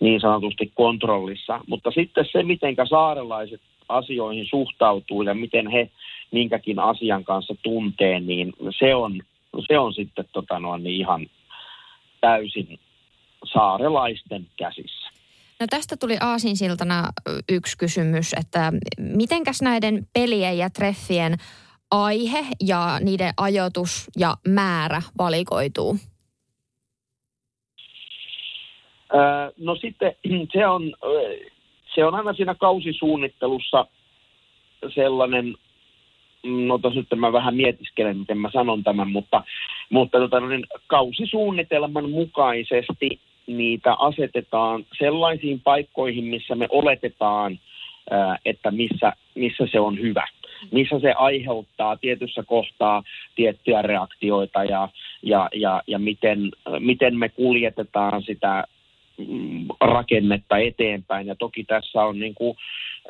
niin 0.00 0.20
sanotusti 0.20 0.72
kontrollissa. 0.74 1.60
Mutta 1.66 1.90
sitten 1.90 2.24
se, 2.32 2.42
miten 2.42 2.76
saarelaiset 2.88 3.60
asioihin 3.88 4.46
suhtautuu 4.46 5.22
ja 5.22 5.34
miten 5.34 5.70
he 5.70 5.90
minkäkin 6.30 6.78
asian 6.78 7.24
kanssa 7.24 7.54
tuntee, 7.62 8.20
niin 8.20 8.52
se 8.78 8.94
on, 8.94 9.20
se 9.68 9.78
on 9.78 9.94
sitten 9.94 10.24
tota 10.32 10.58
noin, 10.58 10.86
ihan 10.86 11.26
täysin 12.20 12.78
saarelaisten 13.52 14.46
käsissä. 14.56 15.05
No 15.60 15.66
tästä 15.70 15.96
tuli 15.96 16.16
aasinsiltana 16.20 17.02
yksi 17.48 17.78
kysymys, 17.78 18.32
että 18.40 18.72
mitenkäs 18.98 19.62
näiden 19.62 20.06
pelien 20.12 20.58
ja 20.58 20.70
treffien 20.70 21.36
aihe 21.90 22.46
ja 22.66 22.98
niiden 23.00 23.32
ajoitus 23.36 24.10
ja 24.18 24.34
määrä 24.48 25.02
valikoituu? 25.18 25.96
No 29.56 29.76
sitten 29.76 30.12
se 30.52 30.66
on, 30.66 30.94
se 31.94 32.04
on 32.04 32.14
aina 32.14 32.32
siinä 32.32 32.54
kausisuunnittelussa 32.54 33.86
sellainen, 34.94 35.54
no 36.44 36.78
tos 36.78 36.94
nyt 36.94 37.06
mä 37.16 37.32
vähän 37.32 37.56
mietiskelen, 37.56 38.18
miten 38.18 38.38
mä 38.38 38.50
sanon 38.52 38.84
tämän, 38.84 39.10
mutta, 39.10 39.44
mutta 39.90 40.18
tota, 40.18 40.40
niin, 40.40 40.66
kausisuunnitelman 40.86 42.10
mukaisesti 42.10 43.20
niitä 43.46 43.94
asetetaan 43.94 44.84
sellaisiin 44.98 45.60
paikkoihin, 45.60 46.24
missä 46.24 46.54
me 46.54 46.66
oletetaan, 46.70 47.58
että 48.44 48.70
missä, 48.70 49.12
missä 49.34 49.66
se 49.72 49.80
on 49.80 49.98
hyvä. 49.98 50.26
Missä 50.70 51.00
se 51.00 51.12
aiheuttaa 51.12 51.96
tietyssä 51.96 52.42
kohtaa 52.42 53.02
tiettyjä 53.34 53.82
reaktioita 53.82 54.64
ja, 54.64 54.88
ja, 55.22 55.48
ja, 55.54 55.82
ja 55.86 55.98
miten, 55.98 56.50
miten 56.78 57.18
me 57.18 57.28
kuljetetaan 57.28 58.22
sitä 58.22 58.64
mm, 59.28 59.66
rakennetta 59.80 60.58
eteenpäin. 60.58 61.26
Ja 61.26 61.34
toki 61.38 61.64
tässä 61.64 62.02
on 62.02 62.18
niin 62.18 62.34
kuin, 62.34 62.56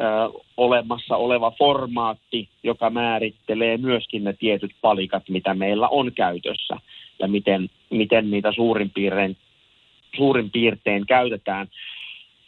ö, 0.01 0.38
olemassa 0.57 1.16
oleva 1.16 1.51
formaatti, 1.51 2.49
joka 2.62 2.90
määrittelee 2.90 3.77
myöskin 3.77 4.25
ne 4.25 4.33
tietyt 4.33 4.72
palikat, 4.81 5.29
mitä 5.29 5.55
meillä 5.55 5.88
on 5.88 6.12
käytössä 6.12 6.77
ja 7.18 7.29
miten, 7.29 7.70
miten 7.90 8.31
niitä 8.31 8.53
suurin 8.53 8.90
piirtein, 8.90 9.37
suurin 10.16 10.51
piirtein 10.51 11.07
käytetään. 11.07 11.69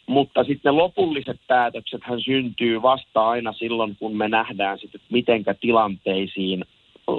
Mutta 0.07 0.43
sitten 0.43 0.73
ne 0.73 0.77
lopulliset 0.77 1.39
päätökset 1.47 2.01
hän 2.03 2.21
syntyy 2.21 2.81
vasta 2.81 3.29
aina 3.29 3.53
silloin, 3.53 3.95
kun 3.99 4.17
me 4.17 4.29
nähdään 4.29 4.79
sitten, 4.79 5.01
että 5.01 5.13
mitenkä 5.13 5.53
tilanteisiin 5.53 6.65
ö, 7.09 7.11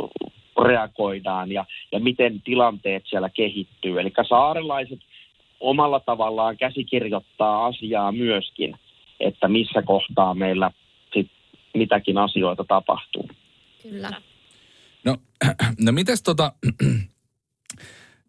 reagoidaan 0.62 1.52
ja, 1.52 1.64
ja 1.92 2.00
miten 2.00 2.42
tilanteet 2.42 3.02
siellä 3.06 3.28
kehittyy. 3.28 4.00
Eli 4.00 4.12
saarelaiset 4.28 4.98
omalla 5.60 6.00
tavallaan 6.00 6.56
käsikirjoittaa 6.56 7.66
asiaa 7.66 8.12
myöskin, 8.12 8.76
että 9.20 9.48
missä 9.48 9.82
kohtaa 9.82 10.34
meillä 10.34 10.70
sit 11.14 11.30
mitäkin 11.74 12.18
asioita 12.18 12.64
tapahtuu. 12.64 13.30
Kyllä. 13.82 14.10
No, 15.04 15.16
no 15.84 15.92
mites 15.92 16.22
tota, 16.22 16.52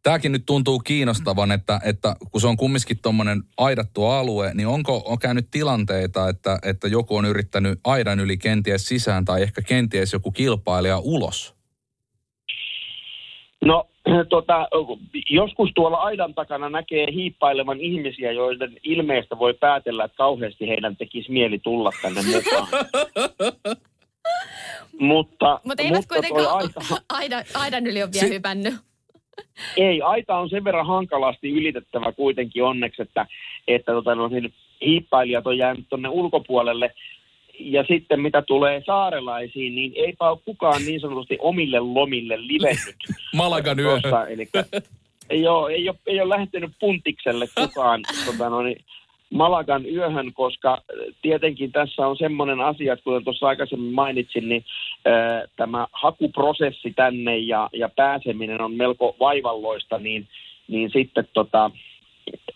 tämäkin 0.04 0.32
nyt 0.32 0.46
tuntuu 0.46 0.80
kiinnostavan, 0.80 1.52
että, 1.52 1.80
että 1.86 2.16
kun 2.32 2.42
se 2.42 2.48
on 2.48 2.58
kumminkin 2.58 3.02
tuommoinen 3.02 3.44
aidattu 3.58 4.06
alue, 4.06 4.52
niin 4.54 4.68
onko 4.68 5.04
on 5.06 5.20
käynyt 5.20 5.48
tilanteita, 5.52 6.30
että, 6.30 6.60
että 6.64 6.88
joku 6.88 7.16
on 7.16 7.26
yrittänyt 7.26 7.80
aidan 7.84 8.20
yli 8.20 8.38
kenties 8.38 8.88
sisään 8.88 9.26
tai 9.26 9.42
ehkä 9.42 9.62
kenties 9.62 10.14
joku 10.14 10.32
kilpailija 10.32 11.00
ulos? 11.00 11.56
No 13.66 13.88
tota, 14.30 14.68
joskus 15.30 15.72
tuolla 15.76 15.98
aidan 15.98 16.34
takana 16.34 16.70
näkee 16.70 17.12
hiippailevan 17.14 17.80
ihmisiä, 17.80 18.32
joiden 18.32 18.78
ilmeistä 18.84 19.40
voi 19.40 19.54
päätellä, 19.54 20.04
että 20.04 20.18
kauheasti 20.18 20.68
heidän 20.68 20.96
tekisi 20.98 21.32
mieli 21.32 21.60
tulla 21.60 21.92
tänne 22.02 22.22
mukaan. 22.22 22.68
mutta, 25.00 25.60
Mutta 25.64 25.84
eivät 25.84 26.06
toi 26.08 26.18
kuitenkaan 26.18 26.58
aita, 26.58 26.82
aidan, 27.20 27.44
aidan 27.54 27.88
yli 27.88 28.04
ole 28.04 28.12
vielä 28.14 28.28
Si- 28.28 28.34
hypännyt. 28.34 28.74
Ei, 29.78 30.02
aita 30.02 30.38
on 30.38 30.50
sen 30.50 30.64
verran 30.64 30.88
hankalasti 30.88 31.50
ylitettävä 31.50 32.12
kuitenkin 32.12 32.64
onneksi, 32.64 33.02
että, 33.02 33.28
että 33.68 33.92
tota, 33.92 34.16
no, 34.16 34.28
niin 34.28 34.54
hiippailijat 34.86 35.48
on 35.48 35.58
jäänyt 35.58 35.86
tuonne 35.90 36.10
ulkopuolelle. 36.10 36.94
Ja 37.60 37.84
sitten 37.84 38.22
mitä 38.22 38.42
tulee 38.42 38.84
saarelaisiin, 38.86 39.76
niin 39.76 39.94
eipä 39.96 40.30
ole 40.30 40.40
kukaan 40.46 40.86
niin 40.86 41.00
sanotusti 41.00 41.38
omille 41.40 41.80
lomille 41.80 42.48
livennyt. 42.48 42.96
Malagan 43.36 43.80
yö. 43.80 44.00
Joo, 45.32 45.68
ei 45.68 45.90
ole, 45.90 45.98
ei 46.08 46.22
ole 46.22 46.38
lähtenyt 46.38 46.72
puntikselle 46.80 47.48
kukaan 47.56 48.02
tota, 48.26 48.50
no, 48.50 48.62
niin, 48.62 48.86
Malagan 49.32 49.86
yöhön, 49.86 50.34
koska 50.34 50.74
äh, 50.74 51.16
tietenkin 51.22 51.72
tässä 51.72 52.08
on 52.08 52.18
semmoinen 52.18 52.60
asia, 52.62 52.94
että 52.94 53.04
kuten 53.04 53.24
tuossa 53.24 53.48
aikaisemmin 53.48 53.94
mainitsin, 53.94 54.50
niin 54.50 54.66
ää, 55.06 55.46
tämä 55.56 55.88
hakuprosessi 55.92 56.94
tänne 56.96 57.38
ja, 57.38 57.70
ja 57.74 57.90
pääseminen 57.90 58.62
on 58.62 58.74
melko 58.74 59.16
vaivalloista, 59.20 59.98
niin, 59.98 60.28
niin 60.68 60.90
sitten 60.94 61.28
tota, 61.34 61.72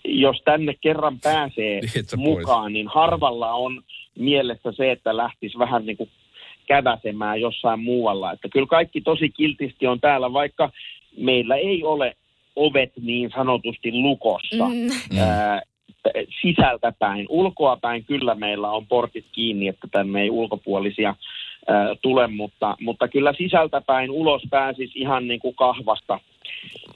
jos 0.05 0.41
tänne 0.45 0.75
kerran 0.81 1.19
pääsee 1.19 1.79
Niin, 1.95 2.19
mukaan, 2.19 2.73
niin 2.73 2.87
harvalla 2.87 3.53
on 3.53 3.81
mielessä 4.19 4.71
se, 4.71 4.91
että 4.91 5.17
lähtisi 5.17 5.57
vähän 5.57 5.85
niin 5.85 5.97
kuin 5.97 6.09
käväsemään 6.67 7.41
jossain 7.41 7.79
muualla. 7.79 8.31
Että 8.31 8.49
kyllä 8.49 8.67
kaikki 8.67 9.01
tosi 9.01 9.29
kiltisti 9.29 9.87
on 9.87 9.99
täällä, 9.99 10.33
vaikka 10.33 10.71
meillä 11.17 11.55
ei 11.55 11.83
ole 11.83 12.15
ovet 12.55 12.91
niin 13.01 13.31
sanotusti 13.35 13.91
lukossa 13.91 14.65
Mm. 14.65 15.19
ää, 15.19 15.61
sisältä 16.41 16.93
päin. 16.99 17.25
Ulkoa 17.29 17.77
päin 17.77 18.05
kyllä 18.05 18.35
meillä 18.35 18.71
on 18.71 18.87
portit 18.87 19.25
kiinni, 19.31 19.67
että 19.67 19.87
tänne 19.91 20.21
ei 20.21 20.29
ulkopuolisia 20.29 21.15
ää, 21.67 21.95
tule, 22.01 22.27
mutta, 22.27 22.77
mutta 22.81 23.07
kyllä 23.07 23.33
sisältä 23.37 23.81
päin 23.81 24.11
ulos 24.11 24.41
pääsisi 24.49 24.99
ihan 24.99 25.27
niin 25.27 25.39
kuin 25.39 25.55
kahvasta 25.55 26.19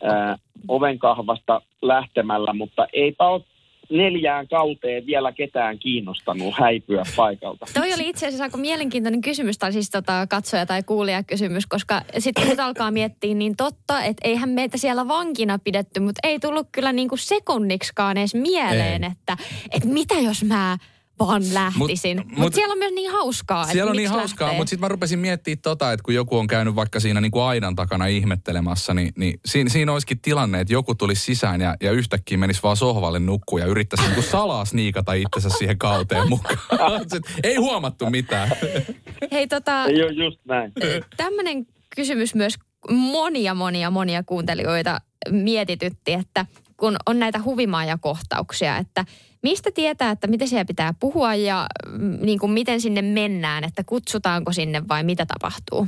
ää, 0.04 0.38
ovenkahvasta 0.68 1.62
lähtemällä, 1.82 2.54
mutta 2.54 2.88
eipä 2.94 3.28
ole 3.28 3.42
neljään 3.90 4.48
kauteen 4.48 5.06
vielä 5.06 5.32
ketään 5.32 5.80
kiinnostanut 5.80 6.54
häipyä 6.60 7.04
paikalta. 7.16 7.66
Toi 7.74 7.94
oli 7.94 8.10
itse 8.10 8.28
asiassa 8.28 8.44
aika 8.44 8.58
mielenkiintoinen 8.58 9.22
kysymys, 9.22 9.58
tai 9.58 9.74
siis 9.74 9.90
tota 9.90 10.28
katsoja 10.30 10.66
tai 10.66 10.84
kuulija 10.84 11.24
kysymys, 11.24 11.68
koska 11.68 12.02
sitten 12.18 12.48
nyt 12.48 12.60
alkaa 12.60 12.92
miettiä 12.92 13.34
niin 13.34 13.56
totta, 13.56 14.04
että 14.04 14.28
eihän 14.28 14.50
meitä 14.50 14.78
siellä 14.78 15.08
vankina 15.08 15.60
pidetty, 15.60 16.00
mutta 16.00 16.20
ei 16.24 16.40
tullut 16.40 16.68
kyllä 16.72 16.94
niinku 16.94 17.18
sekunniksikaan 17.18 18.18
edes 18.18 18.36
mieleen, 18.36 19.04
että, 19.04 19.38
että 19.72 19.88
mitä 19.88 20.16
jos 20.16 20.44
mä 20.44 20.78
vaan 21.20 21.44
lähtisin. 21.54 22.18
Mutta 22.18 22.34
mut, 22.34 22.40
mut 22.40 22.54
siellä 22.54 22.72
on 22.72 22.78
myös 22.78 22.92
niin 22.92 23.12
hauskaa. 23.12 23.66
Siellä 23.66 23.90
on 23.90 23.98
niin 23.98 24.10
hauskaa, 24.10 24.54
mutta 24.54 24.70
sitten 24.70 24.82
mä 24.82 24.88
rupesin 24.88 25.20
miettimään 25.20 25.62
tota, 25.62 25.92
että 25.92 26.04
kun 26.04 26.14
joku 26.14 26.38
on 26.38 26.48
käynyt 26.48 26.76
vaikka 26.76 27.00
siinä 27.00 27.22
niin 27.22 27.32
kuin 27.32 27.44
aidan 27.44 27.76
takana 27.76 28.06
ihmettelemässä, 28.06 28.94
niin, 28.94 29.14
niin 29.18 29.40
siinä, 29.46 29.70
siinä 29.70 29.94
olisikin 29.94 30.20
tilanne, 30.20 30.60
että 30.60 30.74
joku 30.74 30.96
tulisi 30.96 31.24
sisään 31.24 31.62
ja, 31.62 31.76
ja 31.82 31.92
yhtäkkiä 31.92 32.38
menisi 32.38 32.64
vaan 32.64 32.78
sohvalle 32.78 33.20
nukkuun 33.20 33.62
ja 33.62 33.68
yrittäisi 33.68 34.04
niin 34.04 34.14
kuin 34.14 34.28
salaa 34.28 34.66
sniikata 34.66 35.14
itsensä 35.14 35.50
siihen 35.58 35.78
kauteen 35.78 36.30
mukaan. 36.30 36.58
Ei 37.44 37.56
huomattu 37.56 38.10
mitään. 38.10 38.52
Hei 39.32 39.48
tota, 39.48 39.86
Ei 39.86 40.04
ole 40.04 40.12
just 40.12 40.40
näin. 40.46 40.72
Tämmöinen 41.18 41.68
kysymys 41.96 42.36
myös 42.36 42.56
monia, 42.90 43.54
monia, 43.54 43.90
monia 43.90 44.24
kuuntelijoita 44.24 45.02
mietitytti, 45.30 46.14
että 46.14 46.46
kun 46.78 46.96
on 47.06 47.20
näitä 47.20 47.42
huvimaajakohtauksia, 47.44 48.78
että 48.78 49.06
mistä 49.44 49.70
tietää, 49.74 50.12
että 50.12 50.28
miten 50.28 50.48
siellä 50.48 50.66
pitää 50.66 50.94
puhua 51.00 51.36
ja 51.36 51.68
mm, 51.88 52.18
niin 52.22 52.40
kuin 52.40 52.52
miten 52.52 52.82
sinne 52.82 53.02
mennään, 53.02 53.64
että 53.64 53.84
kutsutaanko 53.86 54.52
sinne 54.52 54.82
vai 54.90 55.04
mitä 55.04 55.26
tapahtuu? 55.26 55.88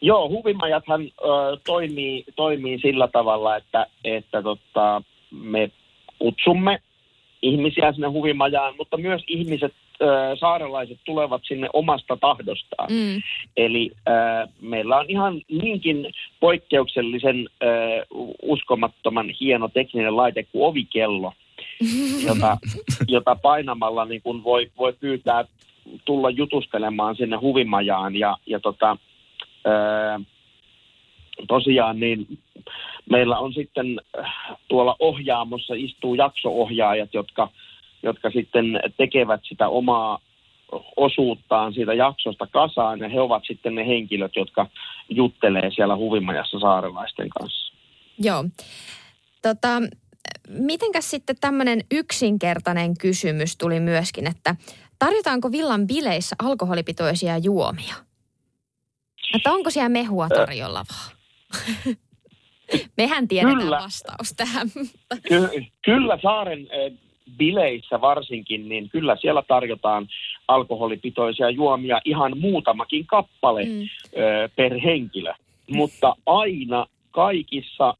Joo, 0.00 0.28
huvimajathan 0.28 1.02
ö, 1.02 1.06
toimii, 1.66 2.24
toimii 2.36 2.78
sillä 2.78 3.08
tavalla, 3.08 3.56
että, 3.56 3.86
että 4.04 4.42
tota, 4.42 5.02
me 5.30 5.70
kutsumme 6.18 6.82
ihmisiä 7.42 7.92
sinne 7.92 8.08
huvimajaan, 8.08 8.74
mutta 8.78 8.96
myös 8.96 9.22
ihmiset, 9.28 9.74
saarelaiset 10.40 10.98
tulevat 11.04 11.42
sinne 11.44 11.68
omasta 11.72 12.16
tahdostaan. 12.16 12.92
Mm. 12.92 13.22
Eli 13.56 13.90
ö, 14.08 14.10
meillä 14.60 14.96
on 14.96 15.04
ihan 15.08 15.40
niinkin 15.50 16.12
poikkeuksellisen 16.40 17.48
ö, 17.62 17.66
uskomattoman 18.42 19.30
hieno 19.40 19.68
tekninen 19.68 20.16
laite 20.16 20.42
kuin 20.42 20.64
ovikello, 20.64 21.32
jota, 22.28 22.58
jota 23.08 23.36
painamalla 23.36 24.04
niin 24.04 24.22
kun 24.22 24.44
voi, 24.44 24.70
voi 24.78 24.92
pyytää 24.92 25.44
tulla 26.04 26.30
jutustelemaan 26.30 27.16
sinne 27.16 27.36
huvimajaan. 27.36 28.16
Ja, 28.16 28.36
ja 28.46 28.60
tota, 28.60 28.96
ö, 29.66 30.20
tosiaan 31.48 32.00
niin 32.00 32.26
meillä 33.10 33.38
on 33.38 33.52
sitten 33.52 34.00
äh, 34.18 34.34
tuolla 34.68 34.96
ohjaamossa 34.98 35.74
istuu 35.76 36.14
jakso-ohjaajat, 36.14 37.14
jotka, 37.14 37.48
jotka 38.08 38.30
sitten 38.30 38.64
tekevät 38.96 39.40
sitä 39.48 39.68
omaa 39.68 40.18
osuuttaan 40.96 41.74
siitä 41.74 41.94
jaksosta 41.94 42.46
kasaan 42.46 42.98
ja 42.98 43.08
he 43.08 43.20
ovat 43.20 43.42
sitten 43.46 43.74
ne 43.74 43.86
henkilöt, 43.86 44.36
jotka 44.36 44.66
juttelee 45.08 45.70
siellä 45.74 45.96
huvimajassa 45.96 46.58
saarelaisten 46.58 47.28
kanssa. 47.28 47.74
Joo. 48.18 48.44
Tota, 49.42 49.68
mitenkäs 50.48 51.10
sitten 51.10 51.36
tämmöinen 51.40 51.80
yksinkertainen 51.90 52.98
kysymys 52.98 53.56
tuli 53.56 53.80
myöskin, 53.80 54.26
että 54.26 54.56
tarjotaanko 54.98 55.52
villan 55.52 55.86
bileissä 55.86 56.36
alkoholipitoisia 56.42 57.38
juomia? 57.38 57.94
Että 59.34 59.52
onko 59.52 59.70
siellä 59.70 59.88
mehua 59.88 60.28
tarjolla 60.28 60.84
vaan? 60.90 61.16
Mehän 62.96 63.28
tiedetään 63.28 63.58
Kyllä. 63.58 63.78
vastaus 63.82 64.34
tähän. 64.36 64.68
Ky- 65.28 65.66
kyllä 65.84 66.18
saaren 66.22 66.68
eh, 66.70 66.92
bileissä 67.38 68.00
varsinkin, 68.00 68.68
niin 68.68 68.88
kyllä 68.88 69.16
siellä 69.20 69.42
tarjotaan 69.48 70.08
alkoholipitoisia 70.48 71.50
juomia 71.50 72.00
ihan 72.04 72.38
muutamakin 72.38 73.06
kappale 73.06 73.64
Mm. 73.64 73.70
mm. 73.72 73.86
per 74.56 74.80
henkilö. 74.80 75.32
Mutta 75.70 76.16
aina 76.26 76.86
kaikissa 77.10 77.94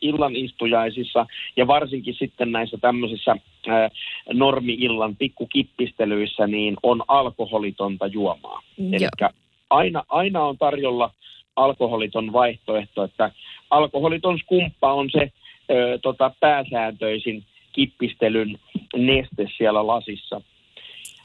illanistujaisissa 0.00 1.26
ja 1.56 1.66
varsinkin 1.66 2.14
sitten 2.14 2.52
näissä 2.52 2.78
tämmöisissä 2.80 3.36
ää, 3.66 3.88
normi-illan 4.32 5.16
pikkukippistelyissä 5.16 6.46
niin 6.46 6.76
on 6.82 7.02
alkoholitonta 7.08 8.06
juomaa. 8.06 8.62
Joo. 8.78 8.88
Eli 8.92 9.30
aina, 9.70 10.04
aina 10.08 10.42
on 10.44 10.58
tarjolla 10.58 11.10
alkoholiton 11.56 12.32
vaihtoehto, 12.32 13.04
että 13.04 13.30
alkoholiton 13.70 14.38
skumppa 14.38 14.92
on 14.92 15.10
se 15.10 15.32
ö, 15.70 15.98
tota, 16.02 16.30
pääsääntöisin 16.40 17.44
kippistelyn 17.74 18.58
neste 18.96 19.46
siellä 19.56 19.86
lasissa. 19.86 20.40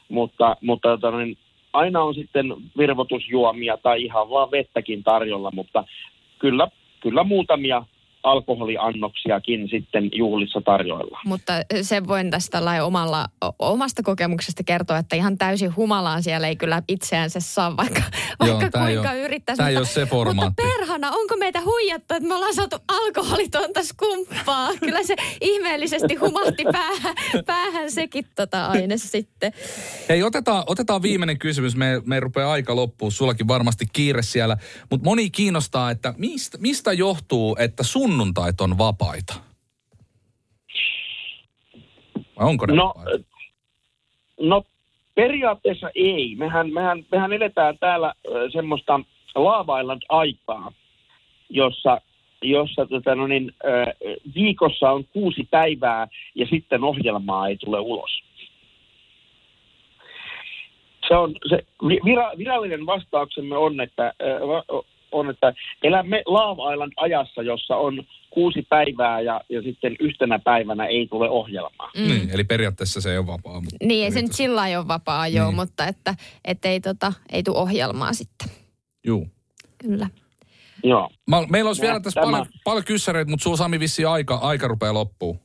Mutta, 0.08 0.56
mutta 0.60 0.88
niin, 1.18 1.38
aina 1.72 2.02
on 2.02 2.14
sitten 2.14 2.54
virvotusjuomia 2.78 3.76
tai 3.76 4.02
ihan 4.02 4.30
vaan 4.30 4.50
vettäkin 4.50 5.02
tarjolla, 5.02 5.50
mutta 5.54 5.84
kyllä, 6.38 6.68
kyllä 7.00 7.24
muutamia 7.24 7.84
alkoholiannoksiakin 8.22 9.68
sitten 9.68 10.10
juhlissa 10.14 10.60
tarjoilla. 10.60 11.18
Mutta 11.24 11.52
sen 11.82 12.08
voin 12.08 12.30
tästä 12.30 12.58
omalla, 12.82 13.26
omasta 13.58 14.02
kokemuksesta 14.02 14.62
kertoa, 14.64 14.98
että 14.98 15.16
ihan 15.16 15.38
täysin 15.38 15.76
humalaan 15.76 16.22
siellä 16.22 16.48
ei 16.48 16.56
kyllä 16.56 16.82
itseänsä 16.88 17.40
saa, 17.40 17.76
vaikka, 17.76 18.02
vaikka 18.40 18.70
tää 18.70 18.88
ei 18.88 18.94
kuinka 18.94 19.12
yrittäisi. 19.14 19.62
ei 19.62 19.74
mutta, 19.74 19.80
oo 19.80 19.84
se 19.84 20.06
mutta 20.34 20.62
perhana, 20.90 21.16
onko 21.16 21.36
meitä 21.36 21.60
huijattu, 21.64 22.14
että 22.14 22.28
me 22.28 22.34
ollaan 22.34 22.54
saatu 22.54 22.76
alkoholitonta 22.88 23.82
skumppaa? 23.82 24.68
Kyllä 24.80 25.02
se 25.02 25.16
ihmeellisesti 25.40 26.14
humahti 26.14 26.64
päähän, 26.72 27.16
päähän 27.46 27.90
sekin 27.90 28.24
tota 28.36 28.66
aine 28.66 28.96
sitten. 28.96 29.52
Hei, 30.08 30.22
otetaan, 30.22 30.64
otetaan 30.66 31.02
viimeinen 31.02 31.38
kysymys. 31.38 31.76
Me, 31.76 32.02
me 32.06 32.20
rupeaa 32.20 32.52
aika 32.52 32.76
loppua. 32.76 33.10
Sullakin 33.10 33.48
varmasti 33.48 33.86
kiire 33.92 34.22
siellä. 34.22 34.56
Mutta 34.90 35.04
moni 35.04 35.30
kiinnostaa, 35.30 35.90
että 35.90 36.14
mistä, 36.18 36.58
mistä 36.58 36.92
johtuu, 36.92 37.56
että 37.58 37.82
sunnuntait 37.82 38.60
on 38.60 38.78
vapaita? 38.78 39.34
Vai 42.38 42.48
onko 42.48 42.66
ne 42.66 42.74
No, 42.74 42.86
vapaita? 42.86 43.24
No 44.40 44.64
periaatteessa 45.14 45.90
ei. 45.94 46.36
Mehän, 46.38 46.72
mehän, 46.72 47.04
mehän 47.12 47.32
eletään 47.32 47.78
täällä 47.78 48.14
ö, 48.26 48.50
semmoista 49.32 49.44
laavailan 49.44 50.00
aikaa, 50.08 50.72
jossa, 51.50 52.00
jossa 52.42 52.86
tota, 52.86 53.14
no 53.14 53.26
niin, 53.26 53.52
ö, 53.64 53.68
viikossa 54.34 54.90
on 54.90 55.04
kuusi 55.12 55.48
päivää 55.50 56.08
ja 56.34 56.46
sitten 56.50 56.84
ohjelmaa 56.84 57.48
ei 57.48 57.56
tule 57.56 57.80
ulos. 57.80 58.10
Se 61.08 61.16
on 61.16 61.34
se 61.48 61.58
vi- 61.88 62.00
vira, 62.04 62.30
virallinen 62.38 62.86
vastauksemme 62.86 63.56
on, 63.56 63.80
että, 63.80 64.12
on, 65.12 65.30
että 65.30 65.54
elämme 65.82 66.22
Love 66.26 66.72
Island 66.74 66.92
ajassa, 66.96 67.42
jossa 67.42 67.76
on 67.76 68.04
kuusi 68.30 68.62
päivää 68.68 69.20
ja, 69.20 69.40
ja 69.48 69.62
sitten 69.62 69.96
yhtenä 70.00 70.38
päivänä 70.38 70.86
ei 70.86 71.06
tule 71.06 71.30
ohjelmaa. 71.30 71.90
Mm. 71.96 72.08
Niin, 72.08 72.30
eli 72.34 72.44
periaatteessa 72.44 73.00
se 73.00 73.12
ei 73.12 73.18
ole 73.18 73.26
vapaa. 73.26 73.60
Mutta 73.60 73.76
Niin, 73.86 74.04
ei 74.04 74.10
se 74.12 74.22
nyt 74.22 74.32
sillä 74.32 74.56
lailla 74.56 74.78
ole 74.78 74.88
vapaa, 74.88 75.28
joo, 75.28 75.46
Niin. 75.46 75.56
mutta 75.56 75.86
että, 75.86 76.14
että 76.44 76.68
ei, 76.68 76.80
tota, 76.80 77.12
ei 77.32 77.42
tule 77.42 77.58
ohjelmaa 77.58 78.12
sitten. 78.12 78.48
Juu. 79.06 79.28
Kyllä. 79.78 80.06
Joo. 80.84 81.10
Mä, 81.30 81.42
meillä 81.50 81.68
olisi 81.68 81.82
Nä- 81.82 81.88
vielä 81.88 82.00
tässä 82.00 82.20
tämä- 82.20 82.32
paljon, 82.32 82.46
paljon 82.64 82.84
kyssäreitä, 82.84 83.30
mutta 83.30 83.42
sulla 83.44 83.56
Sami 83.56 83.80
vissi 83.80 84.04
aika, 84.04 84.34
aika 84.34 84.68
rupeaa 84.68 84.94
loppuun. 84.94 85.38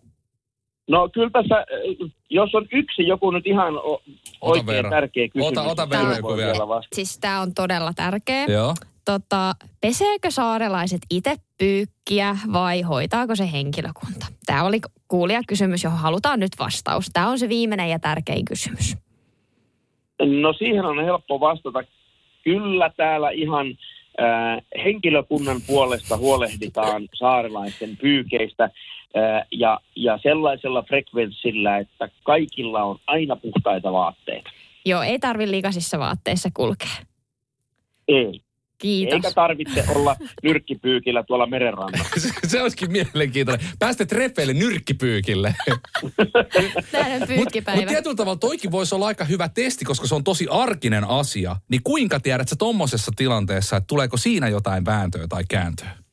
No 0.90 1.10
kyllä 1.14 1.30
tässä, 1.30 1.56
äh, 1.58 2.12
jos 2.30 2.56
on 2.56 2.68
yksi 2.72 3.08
joku 3.08 3.32
nyt 3.32 3.48
ihan 3.48 3.78
o- 3.78 4.02
oikein 4.42 4.66
Verran. 4.66 4.92
tärkeä 4.92 5.28
kysymys. 5.30 5.58
Ota- 5.58 5.62
ota 5.72 5.86
niin 5.86 5.90
Verran 5.90 6.16
joku 6.18 6.36
vielä. 6.38 6.68
vastata. 6.68 6.96
Siis 6.96 7.20
tämä 7.20 7.42
on 7.42 7.54
todella 7.54 7.94
tärkeä. 7.96 8.46
Joo. 8.46 8.74
Tota, 9.06 9.54
peseekö 9.82 10.32
saarelaiset 10.32 11.02
itse 11.10 11.36
pyykkiä 11.58 12.38
vai 12.54 12.82
hoitaako 12.82 13.36
se 13.36 13.52
henkilökunta? 13.52 14.26
Tämä 14.46 14.64
oli 14.64 14.80
kuulija 15.08 15.42
kysymys, 15.48 15.84
johon 15.84 16.00
halutaan 16.00 16.40
nyt 16.40 16.52
vastaus. 16.60 17.10
Tämä 17.14 17.28
on 17.30 17.40
se 17.40 17.50
viimeinen 17.50 17.90
ja 17.90 18.00
tärkein 18.00 18.46
kysymys. 18.46 18.98
No 20.42 20.54
siihen 20.54 20.86
on 20.86 21.06
helppo 21.06 21.40
vastata. 21.40 21.84
Kyllä 22.46 22.92
täällä 22.98 23.30
ihan 23.30 23.68
äh, 24.22 24.84
henkilökunnan 24.84 25.62
puolesta 25.68 26.18
huolehditaan 26.18 27.08
saarelaisten 27.14 27.98
pyykeistä 27.98 28.64
äh, 28.64 28.72
ja, 29.52 29.80
ja 29.96 30.20
sellaisella 30.24 30.84
frekvenssillä, 30.84 31.78
että 31.78 32.10
kaikilla 32.24 32.84
on 32.84 33.00
aina 33.08 33.36
puhtaita 33.36 33.92
vaatteita. 33.92 34.50
Joo, 34.86 35.02
ei 35.02 35.20
tarvi 35.20 35.52
likaisissa 35.52 36.00
vaatteissa 36.00 36.50
kulkea. 36.54 36.96
Ei. 38.08 38.45
Kiitos. 38.78 39.14
Eikä 39.14 39.32
tarvitse 39.32 39.86
olla 39.96 40.16
nyrkkipyykillä 40.44 41.24
tuolla 41.24 41.46
merenrannalla. 41.46 42.10
se, 42.18 42.30
se 42.48 42.62
olisikin 42.62 42.92
mielenkiintoinen. 42.92 43.68
Päästä 43.80 44.06
treffeille 44.06 44.54
nyrkkipyykille. 44.54 45.56
Mutta 46.04 46.24
pyykkipäivä. 47.28 47.82
mut 47.82 47.88
tietyllä 47.88 48.16
tavalla 48.16 48.38
toikin 48.38 48.72
voisi 48.72 48.96
olla 48.96 49.08
aika 49.08 49.26
hyvä 49.26 49.50
testi, 49.50 49.86
koska 49.86 50.08
se 50.08 50.16
on 50.16 50.24
tosi 50.24 50.48
arkinen 50.50 51.04
asia. 51.04 51.56
Niin 51.70 51.82
kuinka 51.84 52.20
tiedät 52.20 52.50
sä 52.50 52.56
tommosessa 52.56 53.12
tilanteessa, 53.16 53.78
että 53.78 53.88
tuleeko 53.88 54.18
siinä 54.18 54.48
jotain 54.48 54.86
vääntöä 54.86 55.28
tai 55.28 55.44
kääntöä? 55.50 56.05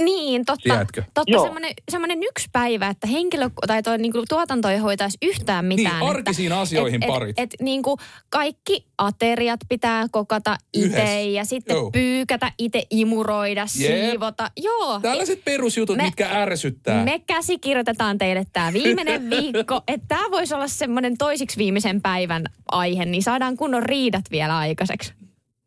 Niin, 0.00 0.44
totta. 0.44 0.62
Tiedätkö? 0.62 1.02
Totta, 1.14 1.32
Joo. 1.32 1.44
semmoinen, 1.44 1.74
semmoinen 1.90 2.22
yksi 2.22 2.48
päivä, 2.52 2.88
että 2.88 3.06
henkilö 3.06 3.50
tai 3.66 3.82
toi 3.82 3.98
niinku 3.98 4.22
tuotanto 4.28 4.68
ei 4.68 4.78
hoitaisi 4.78 5.18
yhtään 5.22 5.64
mitään. 5.64 6.00
Niin, 6.00 6.10
arkisiin 6.10 6.52
että, 6.52 6.60
asioihin 6.60 7.04
et, 7.04 7.08
parit. 7.08 7.38
Et, 7.38 7.54
et, 7.54 7.60
niinku 7.60 7.98
kaikki 8.28 8.86
ateriat 8.98 9.60
pitää 9.68 10.06
kokata 10.10 10.56
itse 10.74 11.24
ja 11.24 11.44
sitten 11.44 11.74
Joo. 11.74 11.90
pyykätä 11.90 12.52
itse, 12.58 12.82
imuroida, 12.90 13.66
siivota. 13.66 14.50
Joo. 14.56 15.00
Tällaiset 15.00 15.44
perusjutut, 15.44 15.96
Me- 15.96 16.02
mitkä 16.02 16.28
ärsyttää. 16.30 17.04
Me 17.04 17.18
käsikirjoitetaan 17.26 18.18
teille 18.18 18.46
tämä 18.52 18.72
viimeinen 18.72 19.30
viikko, 19.30 19.80
että 19.88 20.06
tämä 20.08 20.30
voisi 20.30 20.54
olla 20.54 20.68
semmoinen 20.68 21.18
toisiksi 21.18 21.58
viimeisen 21.58 22.02
päivän 22.02 22.44
aihe, 22.72 23.04
niin 23.04 23.22
saadaan 23.22 23.56
kunnon 23.56 23.82
riidat 23.82 24.24
vielä 24.30 24.58
aikaiseksi. 24.58 25.12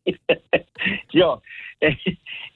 Joo, 1.14 1.42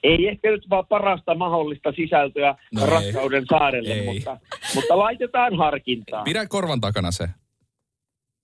ei, 0.02 0.28
ehkä 0.28 0.50
nyt 0.50 0.70
vaan 0.70 0.86
parasta 0.86 1.34
mahdollista 1.34 1.92
sisältöä 1.92 2.54
No 2.74 2.80
no 2.80 2.86
ei. 2.86 2.90
rakkauden 3.12 3.44
saarelle, 3.50 3.94
Ei. 3.94 4.04
mutta, 4.04 4.38
mutta 4.74 4.98
laitetaan 4.98 5.56
harkintaa. 5.56 6.24
Pidä 6.24 6.46
korvan 6.46 6.80
takana 6.80 7.10
se. 7.10 7.28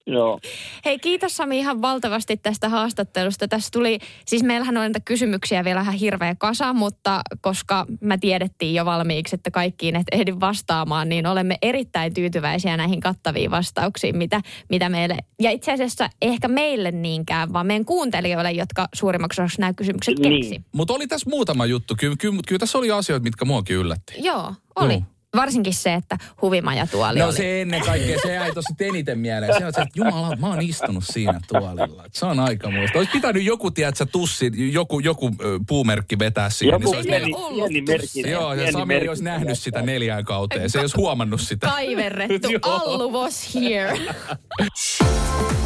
Joo. 0.06 0.38
Hei, 0.84 0.98
kiitos 0.98 1.36
Sami 1.36 1.58
ihan 1.58 1.82
valtavasti 1.82 2.36
tästä 2.36 2.68
haastattelusta. 2.68 3.48
Tässä 3.48 3.68
tuli, 3.72 3.98
siis 4.26 4.42
meillähän 4.42 4.76
on 4.76 4.80
näitä 4.80 5.00
kysymyksiä 5.00 5.64
vielä 5.64 5.80
ihan 5.80 5.94
hirveä 5.94 6.34
kasa, 6.38 6.72
mutta 6.72 7.20
koska 7.40 7.86
mä 8.00 8.18
tiedettiin 8.18 8.74
jo 8.74 8.84
valmiiksi, 8.84 9.34
että 9.34 9.50
kaikkiin 9.50 9.96
et 9.96 10.06
ehdi 10.12 10.32
vastaamaan, 10.40 11.08
niin 11.08 11.26
olemme 11.26 11.58
erittäin 11.62 12.14
tyytyväisiä 12.14 12.76
näihin 12.76 13.00
kattaviin 13.00 13.50
vastauksiin, 13.50 14.16
mitä, 14.16 14.40
mitä 14.70 14.88
meille, 14.88 15.16
ja 15.40 15.50
itse 15.50 15.72
asiassa 15.72 16.10
ehkä 16.22 16.48
meille 16.48 16.90
niinkään, 16.90 17.52
vaan 17.52 17.66
meidän 17.66 17.84
kuuntelijoille, 17.84 18.50
jotka 18.52 18.88
suurimmaksi 18.94 19.42
osaksi 19.42 19.60
nämä 19.60 19.72
kysymykset 19.72 20.18
Niin. 20.18 20.40
keksi. 20.40 20.62
Mutta 20.72 20.92
oli 20.92 21.06
tässä 21.06 21.30
muutama 21.30 21.66
juttu. 21.66 21.94
Kyllä, 21.98 22.16
kyllä, 22.18 22.40
kyllä 22.48 22.58
tässä 22.58 22.78
oli 22.78 22.90
asioita, 22.90 23.22
mitkä 23.24 23.44
muakin 23.44 23.76
yllätti. 23.76 24.14
Joo, 24.18 24.54
oli. 24.76 24.92
Joo. 24.92 25.02
Varsinkin 25.36 25.74
se, 25.74 25.94
että 25.94 26.16
huvimajatuoli 26.42 27.18
No 27.18 27.24
oli. 27.26 27.32
se 27.36 27.62
ennen 27.62 27.80
kaikkea, 27.82 28.18
se 28.22 28.34
jäi 28.34 28.52
tosi 28.52 28.74
eniten 28.80 29.18
mieleen. 29.18 29.54
Se 29.58 29.66
on 29.66 29.72
se, 29.74 29.80
että 29.80 29.98
jumala, 30.00 30.36
mä 30.36 30.46
oon 30.46 30.62
istunut 30.62 31.04
siinä 31.12 31.40
tuolilla. 31.48 32.04
Se 32.12 32.26
on 32.26 32.40
aika 32.40 32.70
muista. 32.70 32.98
Olisi 32.98 33.12
pitänyt 33.12 33.42
joku, 33.44 33.70
tiedätkö, 33.70 34.06
tussi, 34.06 34.50
joku, 34.72 35.00
joku 35.00 35.30
puumerkki 35.68 36.18
vetää 36.18 36.50
siihen. 36.50 36.72
Joku 36.80 36.92
niin 36.92 37.04
se 37.04 37.10
meillä 37.10 37.26
pieni, 37.26 37.42
ollut 37.44 37.68
pieni 37.68 37.86
tussi. 37.98 38.20
merkki. 38.22 38.30
Joo, 38.30 38.54
ja 38.54 38.72
Sami 38.72 38.80
ei 38.82 38.86
merkki 38.86 39.08
olisi 39.08 39.24
nähnyt 39.24 39.58
sitä 39.58 39.82
neljään 39.82 40.24
kauteen. 40.24 40.70
Se 40.70 40.78
ei 40.78 40.82
olisi 40.82 40.96
huomannut 40.96 41.40
sitä. 41.40 41.66
Kaiverrettu. 41.66 42.48
Allu 42.70 43.12
was 43.12 43.54
here. 43.54 43.98